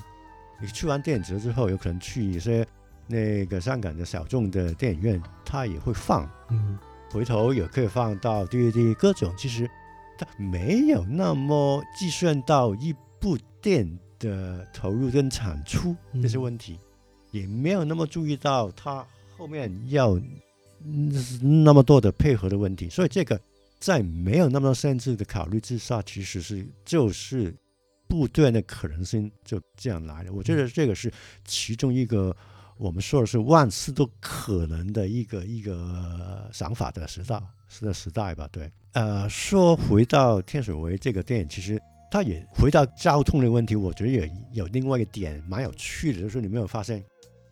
[0.59, 2.65] 你去完电子之后，有可能去一些
[3.07, 6.77] 那个香港的小众的电影院，他也会放，嗯。
[7.11, 9.69] 回头也可以放到 DVD 各种，其实
[10.17, 16.79] 他没有那么计算到一部电影的投入跟产出这些问题，
[17.29, 19.05] 也没有那么注意到他
[19.37, 20.23] 后面要嗯
[21.41, 23.39] 那么多的配合的问题，所以这个
[23.79, 27.53] 在没有那么多限制的考虑之下，其实是就是
[28.07, 30.33] 部队的可能性就这样来的。
[30.33, 31.11] 我觉得这个是
[31.45, 32.35] 其中一个
[32.77, 38.47] 我们说的是万事都可能的一个一个想法的时代是的时代吧。
[38.51, 41.81] 对，呃，说回到《天水围》这个电影，其实
[42.11, 47.03] 它也回到交通的问题，我觉得也有另外一个点蛮有趣的，就是你没有发现，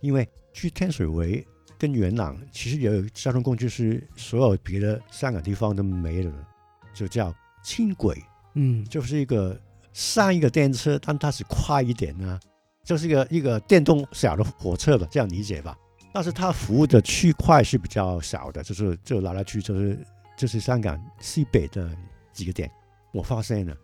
[0.01, 1.45] 因为去天水围
[1.81, 6.45] 跟元朗其实也有交通工具是所有别的香港地方都没有的，
[6.93, 8.21] 就叫轻轨。
[8.53, 9.59] 嗯就是一个
[9.91, 12.39] 上一个电车，但它是快一点呢，
[12.83, 15.75] 就是一个一个电动小的火车吧，这样理解吧。
[16.13, 19.97] 但是它服务的区块是比较小的，就是就来来去就是
[20.37, 21.89] 就是香港西北的
[22.31, 22.69] 几个点。
[23.11, 23.75] 我发现了，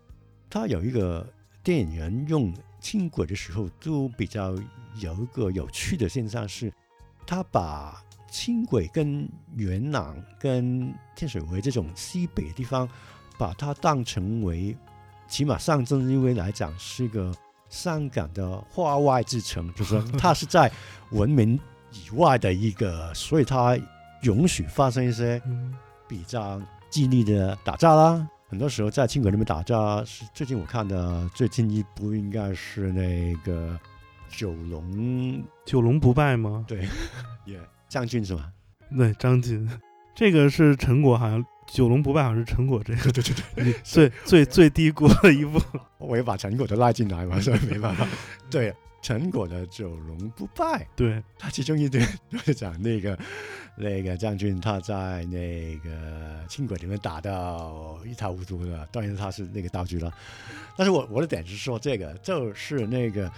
[0.47, 1.27] 它有一个
[1.63, 4.55] 电影人用轻轨的时候，都比较
[5.01, 6.71] 有一个有趣的现象是，
[7.27, 8.01] 他把
[8.31, 12.89] 轻轨跟元朗跟天水围这种西北的地方。
[13.39, 14.75] 把它当成为，
[15.27, 17.31] 起码象征意味来讲，是一个
[17.69, 20.71] 香港的化外之城，就是说它是在
[21.11, 21.53] 文明
[21.91, 23.77] 以外的一个，所以它
[24.23, 25.71] 允许发生一些嗯
[26.07, 26.59] 比较
[26.89, 28.27] 激烈的打架啦。
[28.49, 33.79] 很多时候在轻轨那边打架，是最近我看的最近一部应该是那个
[34.29, 36.65] 九龙九龙不败吗？
[36.67, 36.87] 对，
[37.45, 38.51] 也将军是吧？
[38.95, 39.69] 对，张晋，
[40.15, 45.61] 这个是陈果，好像九龙不败好像是陈果这个对对对，最最最低估的一部。
[45.99, 48.07] 我也把陈果都拉进来嘛，所以没办法。
[48.49, 50.87] 对，陈果的九龙不败。
[50.95, 53.17] 对，他其中一点就是讲那个
[53.75, 60.09] 那个将军他在那个轻轨里面打到一塌糊涂的，当然他是那个道具了。
[60.77, 63.29] 但是我我的点是说这个就是那个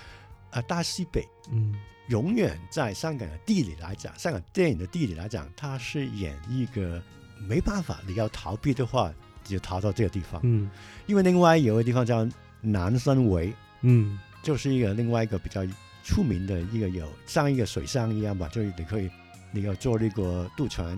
[0.51, 1.75] 呃大西北嗯。
[2.09, 6.99] 永远在香港的地理来讲，香港电影的地理来讲，它是演一个
[7.47, 10.41] 没办法，你要逃避的话，你就逃到这个地方。
[10.43, 10.67] 嗯。
[11.05, 12.27] 因为另外有个地方叫
[12.61, 14.17] 南山围，嗯。
[14.41, 15.61] 就是一个另外一个比较
[16.03, 19.07] 出名的一个有像一个水乡一样吧，就是你可以
[19.51, 20.97] 你要坐那个渡船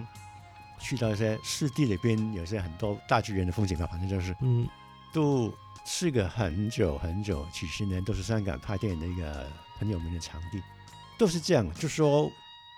[0.80, 4.66] 去到一些湿地里边，有些很多大自然的风景吧，反正就是嗯。
[5.12, 5.54] 都
[5.84, 10.62] 是个很久很久几十年都是香港拍电影的一个很有名的场地，
[11.18, 12.32] 都是这样，就说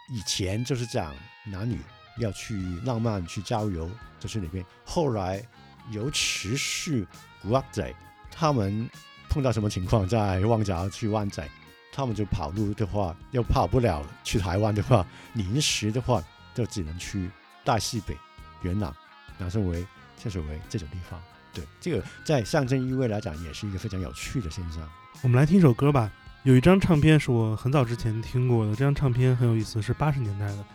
[0.09, 1.13] 以前就是讲
[1.45, 1.79] 男女
[2.19, 3.89] 要去浪漫去郊游，
[4.19, 5.43] 就是里边，后来
[5.91, 7.05] 尤其是
[7.41, 7.93] 古惑仔，
[8.31, 8.89] 他们
[9.29, 11.47] 碰到什么情况，在旺角去湾仔，
[11.91, 16.23] 他们就跑路的话，又跑不了去台湾的话，临时的话
[16.55, 17.29] 就只能去
[17.63, 18.17] 大西北、
[18.61, 18.95] 元朗、
[19.37, 19.85] 南生围、
[20.17, 21.21] 天水围这种地方。
[21.53, 24.81] 对，这个在象征意味来讲，也是一个非常有趣的现象。
[25.21, 26.11] 我们来听首歌吧。
[26.43, 30.65] 有一张唱片是我很早之前听过的，这张唱片很有意思，是八十年代的。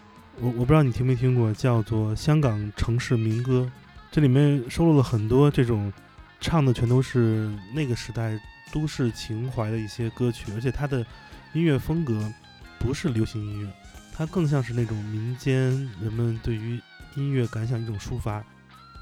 [0.40, 3.70] 我我不知道你听没听过，叫做《香港城市民歌》，
[4.10, 5.92] 这里面收录了很多这种
[6.40, 8.40] 唱的全都是那个时代
[8.72, 11.04] 都市情怀的一些歌曲，而且它的
[11.52, 12.32] 音乐风格
[12.78, 13.70] 不是流行音乐，
[14.14, 15.70] 它更像是那种民间
[16.00, 16.80] 人们对于
[17.14, 18.42] 音乐感想一种抒发。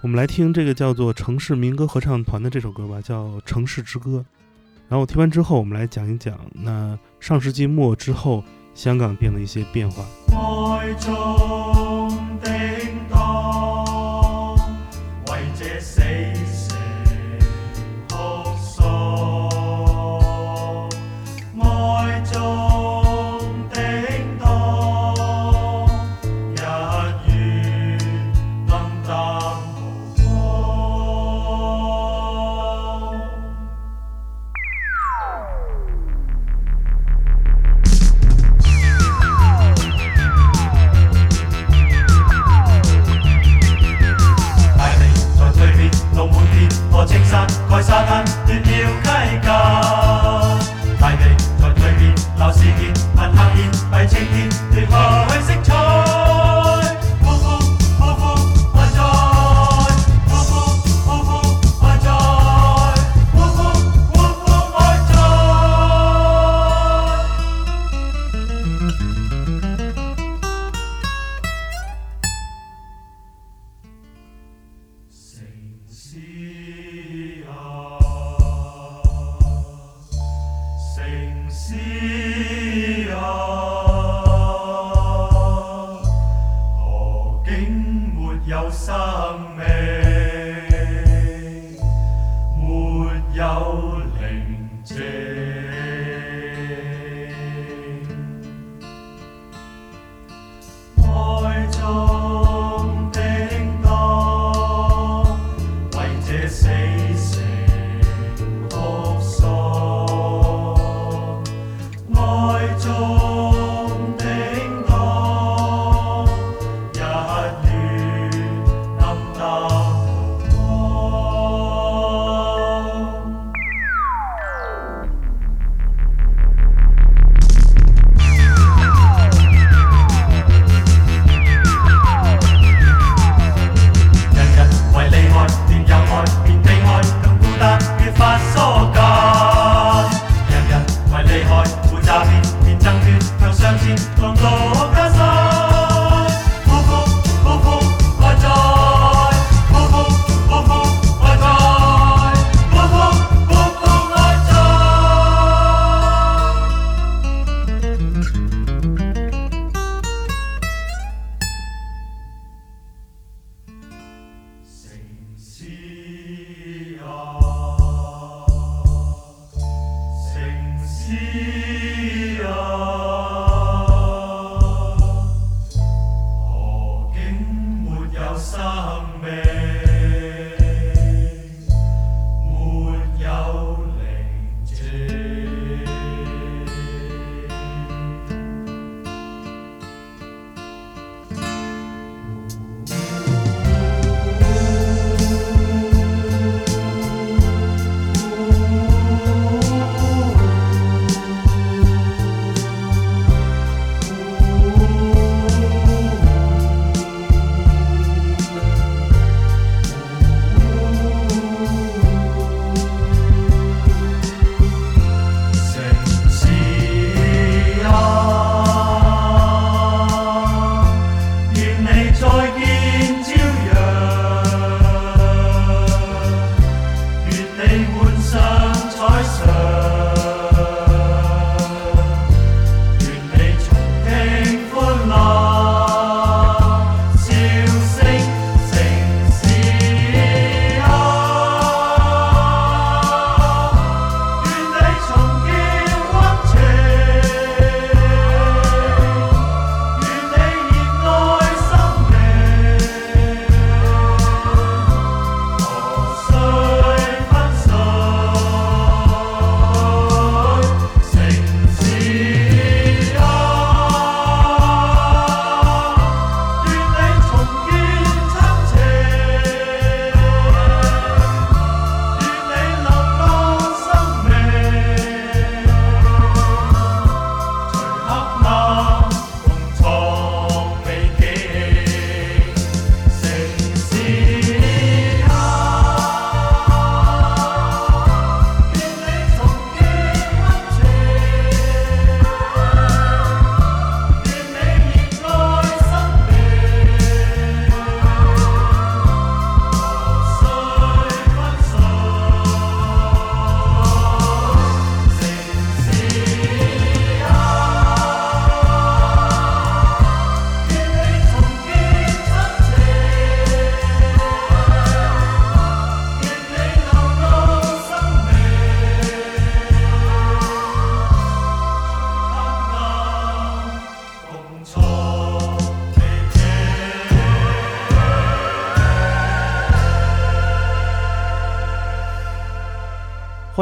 [0.02, 4.18] 我们来听这个叫做城市民歌合唱团的这首歌吧，叫《城市之歌》。
[4.88, 8.44] 然后听完之后，我们来讲一讲那上世纪末之后
[8.74, 10.04] 香港变的一些变化。